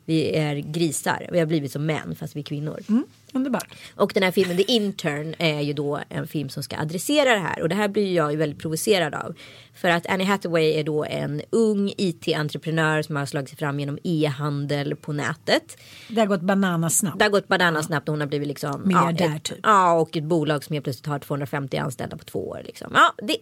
[0.05, 1.29] Vi är grisar.
[1.31, 2.79] Vi har blivit som män fast vi är kvinnor.
[2.89, 3.03] Mm,
[3.34, 3.67] underbart.
[3.95, 7.39] Och den här filmen The Intern är ju då en film som ska adressera det
[7.39, 7.61] här.
[7.61, 9.36] Och det här blir jag ju väldigt provocerad av.
[9.75, 13.97] För att Annie Hathaway är då en ung IT-entreprenör som har slagit sig fram genom
[14.03, 15.77] e-handel på nätet.
[16.09, 17.19] Det har gått bananasnabbt.
[17.19, 19.59] Det har gått bananasnabbt och hon har blivit liksom Miljardär, ja, ett, typ.
[19.63, 22.61] Ja och ett bolag som helt plötsligt har 250 anställda på två år.
[22.65, 22.91] Liksom.
[22.93, 23.38] Ja, det,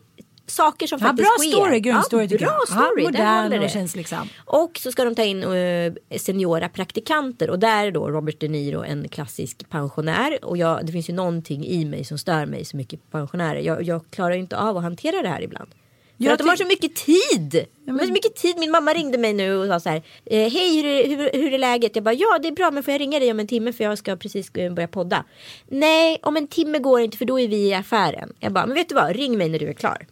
[0.47, 1.51] saker som Ja, faktiskt bra sker.
[1.51, 2.55] story, ja, tycker bra jag.
[2.69, 3.11] Ja, story, där
[3.43, 3.69] modern och det.
[3.69, 4.29] känns liksom.
[4.45, 8.47] Och så ska de ta in uh, seniora praktikanter och där är då Robert De
[8.47, 10.45] Niro en klassisk pensionär.
[10.45, 13.59] Och jag, det finns ju någonting i mig som stör mig så mycket pensionärer.
[13.59, 15.69] Jag, jag klarar inte av att hantera det här ibland.
[16.17, 17.65] För Jag att de har så mycket tid.
[17.85, 18.57] De har så mycket tid.
[18.59, 20.01] Min mamma ringde mig nu och sa så här.
[20.25, 21.95] Eh, Hej hur, är- hur, hur är läget?
[21.95, 23.83] Jag bara ja det är bra men får jag ringa dig om en timme för
[23.83, 25.23] jag ska precis eh, börja podda.
[25.67, 28.33] Nej om en timme går inte för då är vi i affären.
[28.39, 30.07] Jag bara men vet du vad ring mig när du är klar.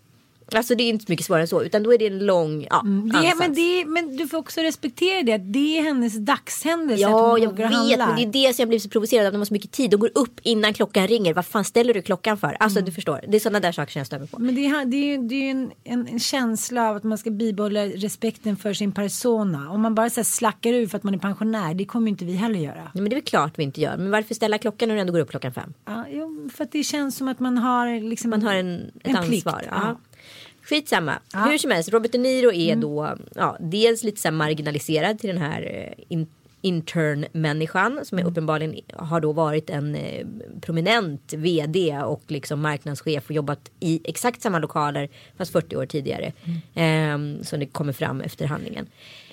[0.55, 2.83] Alltså det är inte mycket svårare än så utan då är det en lång ja,
[3.11, 3.39] Det, ansats.
[3.39, 5.33] men, det, men du får också respektera det.
[5.33, 7.01] att Det är hennes dagshändelse.
[7.01, 7.73] Ja, jag vet.
[7.73, 8.07] handlar.
[8.07, 9.31] Men det är det som jag blir så provocerad av.
[9.31, 9.91] De har så mycket tid.
[9.91, 11.33] De går upp innan klockan ringer.
[11.33, 12.57] Vad fan ställer du klockan för?
[12.59, 13.21] Alltså du förstår.
[13.27, 14.39] Det är sådana där saker som jag mig på.
[14.39, 17.29] Men det är, det är det är en, en, en känsla av att man ska
[17.31, 19.71] bibehålla respekten för sin persona.
[19.71, 22.09] Om man bara så här slackar ur för att man är pensionär, det kommer ju
[22.11, 22.75] inte vi heller göra.
[22.83, 23.97] Nej, men det är väl klart vi inte gör.
[23.97, 25.73] Men varför ställa klockan när du ändå går upp klockan fem?
[25.85, 26.05] Ja,
[26.55, 29.29] för att det känns som att man har liksom Man har en, ett en ansvar.
[29.29, 29.61] plikt, Ja.
[29.71, 29.97] ja.
[30.70, 31.20] Skitsamma.
[31.34, 31.39] Ja.
[31.39, 31.51] Mm.
[31.51, 35.38] Hur som helst, Robert De Niro är då ja, dels lite så marginaliserad till den
[35.38, 35.61] här
[35.97, 36.28] eh, in,
[36.61, 38.32] intern-människan som är Mm.
[38.32, 40.26] uppenbarligen har då varit en eh,
[40.61, 46.34] prominent vd och liksom marknadschef och jobbat i exakt samma lokaler fast 40 år tidigare.
[46.76, 47.39] Mm.
[47.39, 48.88] Eh, som det kommer fram efter handlingen.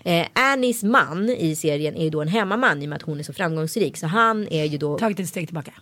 [0.04, 3.18] Eh, Annies man i serien är ju då en hemmaman i och med att hon
[3.18, 3.96] är så framgångsrik.
[3.96, 5.72] Så han är ju då tagit ett steg tillbaka.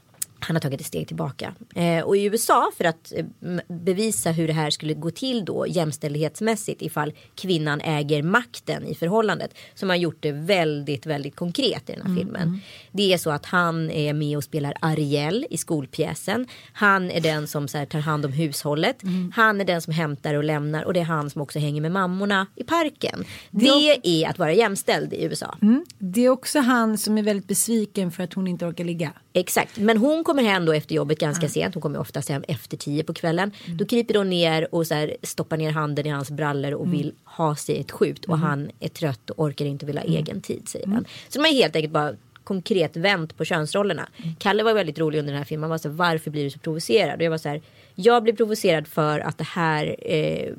[0.45, 1.55] Han har tagit ett steg tillbaka.
[1.75, 3.25] Eh, och i USA för att eh,
[3.69, 9.55] bevisa hur det här skulle gå till då jämställdhetsmässigt ifall kvinnan äger makten i förhållandet.
[9.81, 12.61] Man har gjort det väldigt, väldigt konkret i den här filmen.
[12.93, 16.47] Det är så att han är med och spelar Ariel i skolpjäsen.
[16.73, 19.03] Han är den som så här, tar hand om hushållet.
[19.35, 21.93] Han är den som hämtar och lämnar och det är han som också hänger med
[21.93, 23.25] mammorna i parken.
[23.51, 25.57] Det är att vara jämställd i USA.
[25.99, 29.13] Det är också han som är väldigt besviken för att hon inte orkar ligga.
[29.33, 31.75] Exakt, men hon kommer hem då efter jobbet ganska sent.
[31.75, 33.53] Hon kommer oftast hem efter tio på kvällen.
[33.67, 33.77] Mm.
[33.79, 36.97] Då kryper hon ner och så här, stoppar ner handen i hans brallor och Mm.
[36.99, 38.25] vill ha sig ett skjut.
[38.25, 40.19] Och han är trött och orkar inte vilja ha Mm.
[40.19, 41.05] egen tid säger han.
[41.29, 42.13] Så de har helt enkelt bara
[42.45, 44.09] konkret vänt på könsrollerna.
[44.23, 44.35] Mm.
[44.39, 45.63] Kalle var väldigt rolig under den här filmen.
[45.63, 47.17] Han var så här, varför blir du så provocerad?
[47.19, 47.63] Och jag var så här,
[47.95, 50.53] jag blir provocerad för att det här, eh,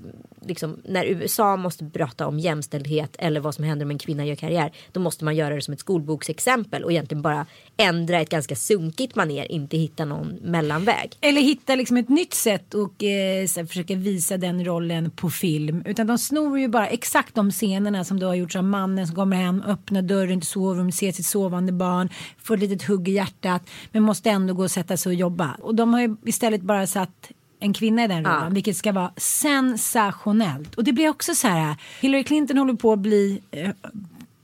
[0.47, 4.35] liksom, när USA måste prata om jämställdhet eller vad som händer om en kvinna gör
[4.35, 4.71] karriär.
[4.91, 7.45] Då måste man göra det som ett skolboksexempel och egentligen bara
[7.77, 11.17] ändra ett ganska sunkigt maner, inte hitta någon mellanväg.
[11.21, 15.29] Eller hitta liksom ett nytt sätt och eh, så här, försöka visa den rollen på
[15.29, 15.83] film.
[15.85, 19.15] Utan de snor ju bara exakt de scenerna som du har gjort som mannen som
[19.15, 23.11] kommer hem, öppnar dörren till sovrummet, ser sitt sovande barn, får ett litet hugg i
[23.11, 25.55] hjärtat men måste ändå gå och sätta sig och jobba.
[25.61, 28.49] Och de har ju istället bara satt en kvinna i den rollen, Ja.
[28.49, 30.75] vilket ska vara sensationellt.
[30.75, 33.69] Och det blir också så här, Hillary Clinton håller på att bli eh,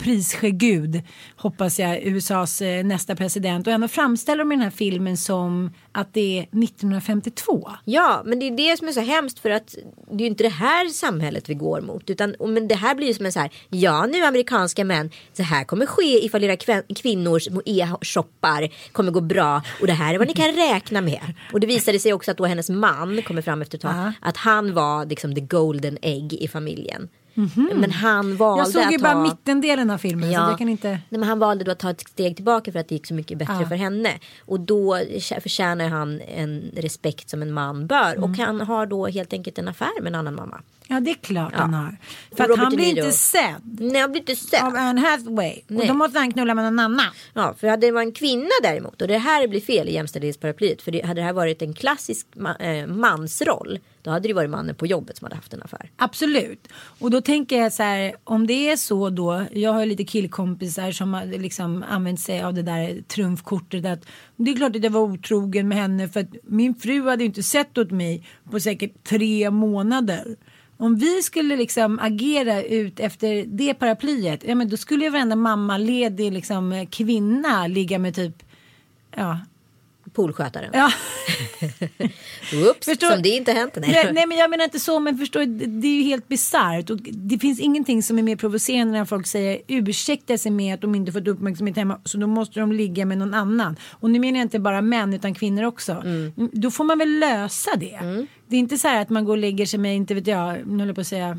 [0.04, 1.02] prissjegud,
[1.38, 3.68] hoppas jag, USAs eh, nästa president.
[3.68, 7.72] Och ändå framställer de den här filmen som att det är 1952.
[7.86, 9.76] Ja, men det är det som är så hemskt för att
[10.12, 12.10] det är ju inte det här samhället vi går mot.
[12.10, 15.44] Utan men det här blir ju som en så här, ja nu amerikanska män, så
[15.44, 16.56] här kommer ske ifall era
[16.96, 19.62] kvinnors e-shoppar kommer gå bra.
[19.82, 21.34] Och det här är vad ni kan räkna med.
[21.54, 24.14] Och det visade sig också att då hennes man kommer fram efter ett tag, Ja.
[24.22, 27.10] att han var liksom the golden egg i familjen.
[27.74, 29.24] Men han valde Jag såg ju bara ha...
[29.24, 30.90] mittendelen av filmen så jag kan inte...
[30.90, 33.14] Nej, men han valde då att ta ett steg tillbaka för att det gick så
[33.14, 33.68] mycket bättre Ja.
[33.68, 34.20] för henne.
[34.46, 35.00] Och då
[35.42, 38.12] förtjänar han en respekt som en man bör.
[38.12, 38.24] Mm.
[38.24, 40.62] Och han har då helt enkelt en affär med en annan mamma.
[40.92, 41.98] Ja, det är klart han har.
[42.38, 43.06] För att Robert han De blir Niro.
[43.06, 44.64] inte sedd Nej, han blir inte sedd.
[44.64, 45.54] av Anne Hathaway.
[45.54, 45.88] Och Nej.
[45.88, 47.06] då måste han knulla med någon annan.
[47.34, 50.82] Ja, för hade det varit en kvinna däremot och det här blir fel i jämställdhetsparaplyet.
[50.82, 53.80] För det, hade det här varit en klassisk ma- eh, mansroll.
[54.04, 55.92] Då hade det varit mannen på jobbet som hade haft en affär.
[55.98, 56.68] Absolut.
[57.00, 60.04] Och då tänker jag så här, om det är så då, jag har ju lite
[60.04, 64.84] killkompisar som har liksom använt sig av det där trumfkortet att det är klart att
[64.84, 68.28] jag var otrogen med henne för att min fru hade ju inte sett åt mig
[68.52, 70.26] på säkert tre månader.
[70.82, 75.36] Om vi skulle liksom agera ut efter det paraplyet, ja men då skulle ju varenda
[75.36, 78.44] mammaledig liksom eh, kvinna ligga med typ,
[79.16, 79.40] ja,
[80.14, 80.70] Poolskötaren.
[80.74, 80.92] ja.
[82.70, 83.78] Oops, Förstår- som det inte hänt.
[83.82, 83.90] Nej.
[83.92, 86.90] Nej, nej men jag menar inte så men förstår det, det är ju helt bisarrt
[86.90, 90.82] och det finns ingenting som är mer provocerande när folk säger ursäkta sig med att
[90.82, 93.76] de inte fått uppmärksamhet hemma så då måste de ligga med någon annan.
[93.92, 95.92] Och nu menar jag inte bara män utan kvinnor också.
[95.92, 96.32] Mm.
[96.54, 98.00] Då får man väl lösa det.
[98.48, 100.58] Det är inte så här att man går och lägger sig med, inte vet jag,
[100.68, 101.38] nu håller jag på att säga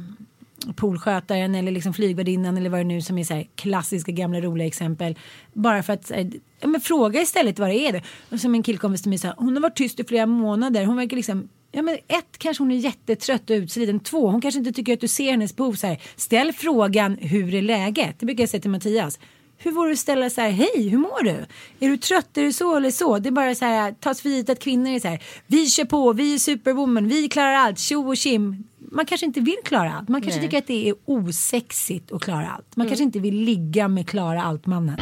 [0.76, 4.66] poolskötaren eller liksom flygvärdinnan eller vad det nu som är så här klassiska gamla roliga
[4.66, 5.18] exempel.
[5.52, 7.92] Bara för att här, ja, men fråga istället vad det är.
[7.92, 8.02] Det.
[8.30, 10.84] Och som en killkompis till mig sa, hon har varit tyst i flera månader.
[10.84, 14.00] Hon verkar liksom Ja men ett, kanske hon är jättetrött och utsliten.
[14.00, 16.02] Två, hon kanske inte tycker att du ser hennes behov så här.
[16.16, 18.16] Ställ frågan, hur är läget?
[18.18, 19.18] Det brukar jag säga till Mattias.
[19.58, 21.46] Hur vore det att ställa så här, hej, hur mår du?
[21.86, 23.18] Är du trött, är du så eller så?
[23.18, 25.84] Det är bara så här, tas för givet att kvinnor är så här, vi kör
[25.84, 28.64] på, vi är superwoman, vi klarar allt, tjo och kim.
[28.94, 30.08] Man kanske inte vill klara allt.
[30.08, 30.48] Man kanske Nej.
[30.48, 32.76] tycker att det är osexigt att klara allt.
[32.76, 34.96] Man kanske inte vill ligga med klara allt-mannen.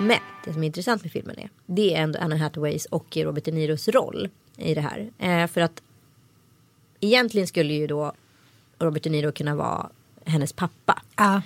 [0.00, 3.44] Men det som är intressant med filmen är det är ändå Anna Hathaways och Robert
[3.44, 5.10] De Niros roll i det här.
[5.18, 5.82] Eh, för att
[7.00, 8.12] egentligen skulle ju då
[8.78, 9.90] Robert De Niro kunna vara
[10.24, 11.02] hennes pappa.
[11.16, 11.42] Ja.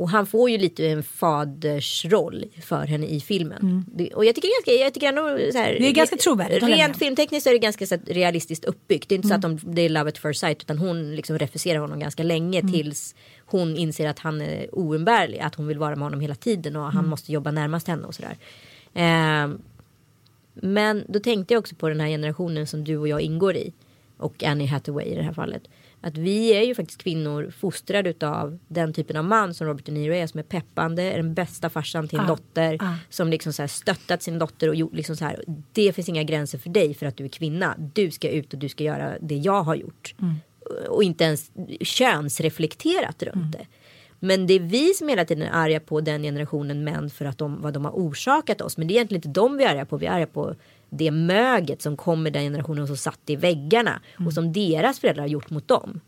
[0.00, 3.84] Och han får ju lite en fadersroll för henne i filmen.
[3.94, 6.96] Det, och jag tycker, ganska, jag tycker ändå så här, Det är ganska trovärdigt, Rent
[6.96, 9.08] filmtekniskt är det ganska så realistiskt uppbyggt.
[9.08, 11.38] Det är inte så att de, det är love at first sight utan hon liksom
[11.38, 13.14] refuserar honom ganska länge tills
[13.46, 15.38] hon inser att han är oumbärlig.
[15.38, 18.14] Att hon vill vara med honom hela tiden och han måste jobba närmast henne och
[18.14, 18.36] sådär.
[18.94, 19.62] Ehm,
[20.54, 23.72] men då tänkte jag också på den här generationen som du och jag ingår i.
[24.16, 25.62] Och Annie Hathaway i det här fallet.
[26.02, 29.92] Att vi är ju faktiskt kvinnor fostrade utav den typen av man som Robert De
[29.92, 30.26] Niro är.
[30.26, 32.76] Som är peppande, är den bästa farsan till en Ah, dotter.
[32.80, 32.94] ah.
[33.10, 35.44] Som liksom så här stöttat sin dotter och gjort liksom så här.
[35.72, 37.74] Det finns inga gränser för dig för att du är kvinna.
[37.94, 40.14] Du ska ut och du ska göra det jag har gjort.
[40.88, 43.66] Och inte ens könsreflekterat runt det.
[44.22, 47.38] Men det är vi som hela tiden är arga på den generationen män för att
[47.38, 48.76] de, vad de har orsakat oss.
[48.76, 49.96] Men det är egentligen inte de vi är arga på.
[49.96, 50.54] Vi är arga på
[50.90, 54.00] det möget som kommer den generationen som satt i väggarna.
[54.26, 56.00] Och som deras föräldrar har gjort mot dem.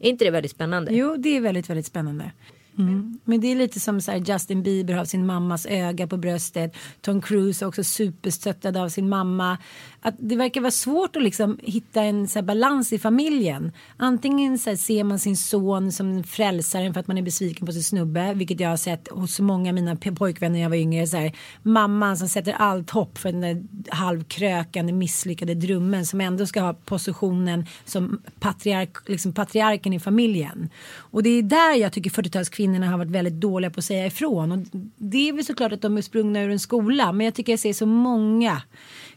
[0.00, 0.94] Är inte det väldigt spännande?
[0.94, 2.32] Jo, det är väldigt, väldigt spännande.
[2.78, 3.18] Mm.
[3.24, 6.76] Men det är lite som så här, Justin Bieber har sin mammas öga på bröstet.
[7.00, 9.58] Tom Cruise är också superstöttad av sin mamma.
[10.00, 13.72] Att det verkar vara svårt att liksom hitta en så här, balans i familjen.
[13.96, 17.82] Antingen så ser man sin son som frälsaren för att man är besviken på sin
[17.82, 18.34] snubbe.
[18.34, 21.06] Vilket jag har sett hos många av mina pojkvänner när jag var yngre.
[21.06, 26.46] Så här, mamman som sätter allt hopp för den där halvkrökande misslyckade drömmen som ändå
[26.46, 30.70] ska ha positionen som patriark, liksom patriarken i familjen.
[30.96, 34.06] Och det är där jag tycker 40 40-talskvinnorna har varit väldigt dåliga på att säga
[34.06, 34.52] ifrån.
[34.52, 34.58] Och
[34.96, 37.60] det är väl såklart att de är sprungna ur en skola men jag tycker jag
[37.60, 38.62] ser så många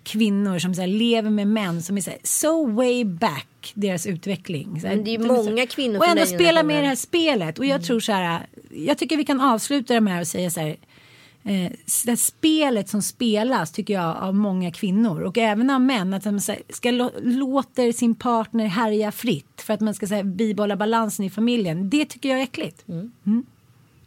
[0.04, 4.82] kvinnor som så lever med män som är så, här, so way back deras utveckling.
[4.82, 6.82] Så här, Men det är ju så- många kvinnor Och ändå den spela med i
[6.82, 7.60] det här spelet.
[7.60, 10.60] Och jag tror så här, jag tycker vi kan avsluta det här och säga så
[10.60, 10.76] här.
[11.46, 11.72] Eh,
[12.06, 16.30] det spelet som spelas tycker jag av många kvinnor och även av män att så
[16.52, 20.76] här, ska lå- låter sin partner härja fritt för att man ska så här, bibehålla
[20.76, 21.89] balansen i familjen.
[21.89, 22.86] Det tycker jag är äckligt.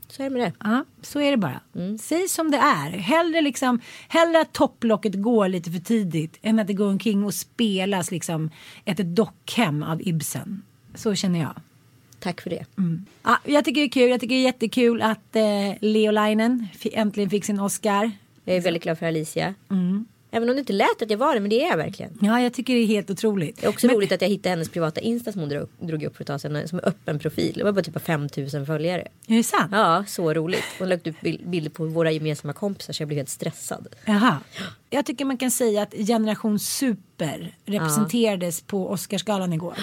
[0.09, 0.53] Så är det med det.
[0.61, 1.61] Ja, så är det bara.
[1.75, 1.99] Mm.
[1.99, 2.91] Säg som det är.
[2.91, 7.35] Hellre, liksom, hellre att topplocket går lite för tidigt än att det går omkring och
[7.35, 8.51] spelas liksom
[8.85, 10.63] ett dockhem av Ibsen.
[10.95, 11.55] Så känner jag.
[12.21, 12.65] Tack för det.
[13.23, 14.11] Ja, jag tycker det är kul.
[14.11, 15.43] Jag tycker det är jättekul att eh,
[15.81, 18.11] Leo Leinen fi- äntligen fick sin Oscar.
[18.45, 19.55] Jag är väldigt glad för Alicia.
[20.31, 22.19] Även om det inte lät att jag var det, men det är jag verkligen.
[22.23, 23.57] Ja, jag tycker det är helt otroligt.
[23.61, 26.03] Det är också Men- roligt att jag hittade hennes privata Insta som hon drog, drog
[26.03, 26.69] upp för ett tag sedan.
[26.69, 27.53] Som är öppen profil.
[27.57, 29.09] Det var bara typ 5000 följare.
[29.27, 29.69] Är det sant?
[29.73, 30.65] Ja, så roligt.
[30.79, 33.87] Hon lagt upp bil- bilder på våra gemensamma kompisar så jag blev helt stressad.
[34.05, 34.37] Jaha.
[34.91, 39.75] Jag tycker man kan säga att generation super representerades på Oscarsgalan igår.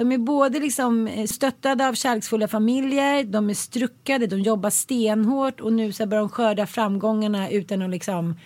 [0.00, 5.60] De är både liksom eh, stöttade av kärleksfulla familjer, de är struckade, de jobbar stenhårt
[5.60, 8.36] och nu så börjar de skörda framgångarna utan att liksom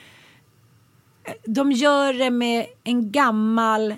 [1.25, 3.95] eh, de gör det med en gammal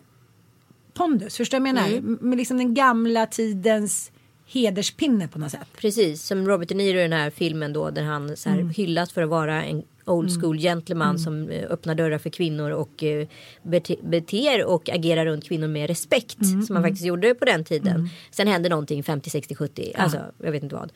[0.94, 1.88] pondus, förstår du vad jag menar?
[1.88, 2.18] Mm.
[2.20, 4.10] Med liksom den gamla tidens
[4.46, 5.68] hederspinne på något sätt.
[5.76, 9.12] Precis, som Robert De Niro i den här filmen då där han så här hyllas
[9.12, 13.26] för att vara en old school gentleman som eh, öppnar dörrar för kvinnor och eh,
[13.62, 16.36] bete, beter och agerar runt kvinnor med respekt.
[16.46, 18.08] Som man faktiskt gjorde på den tiden.
[18.30, 19.92] Sen hände någonting 50, 60, 70.
[19.96, 20.92] Alltså jag vet inte vad.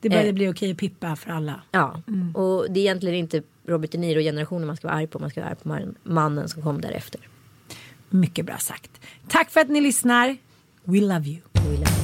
[0.00, 0.34] Det började Eh.
[0.34, 1.60] bli okej att pippa för alla.
[1.70, 2.02] Ja,
[2.34, 5.18] och det är egentligen inte Robert De Niro-generationen man ska vara arg på.
[5.18, 7.20] Man ska vara arg på man- mannen som kom därefter.
[8.10, 8.90] Mycket bra sagt.
[9.28, 10.36] Tack för att ni lyssnar.
[10.84, 11.40] We love you.
[11.52, 12.03] Mom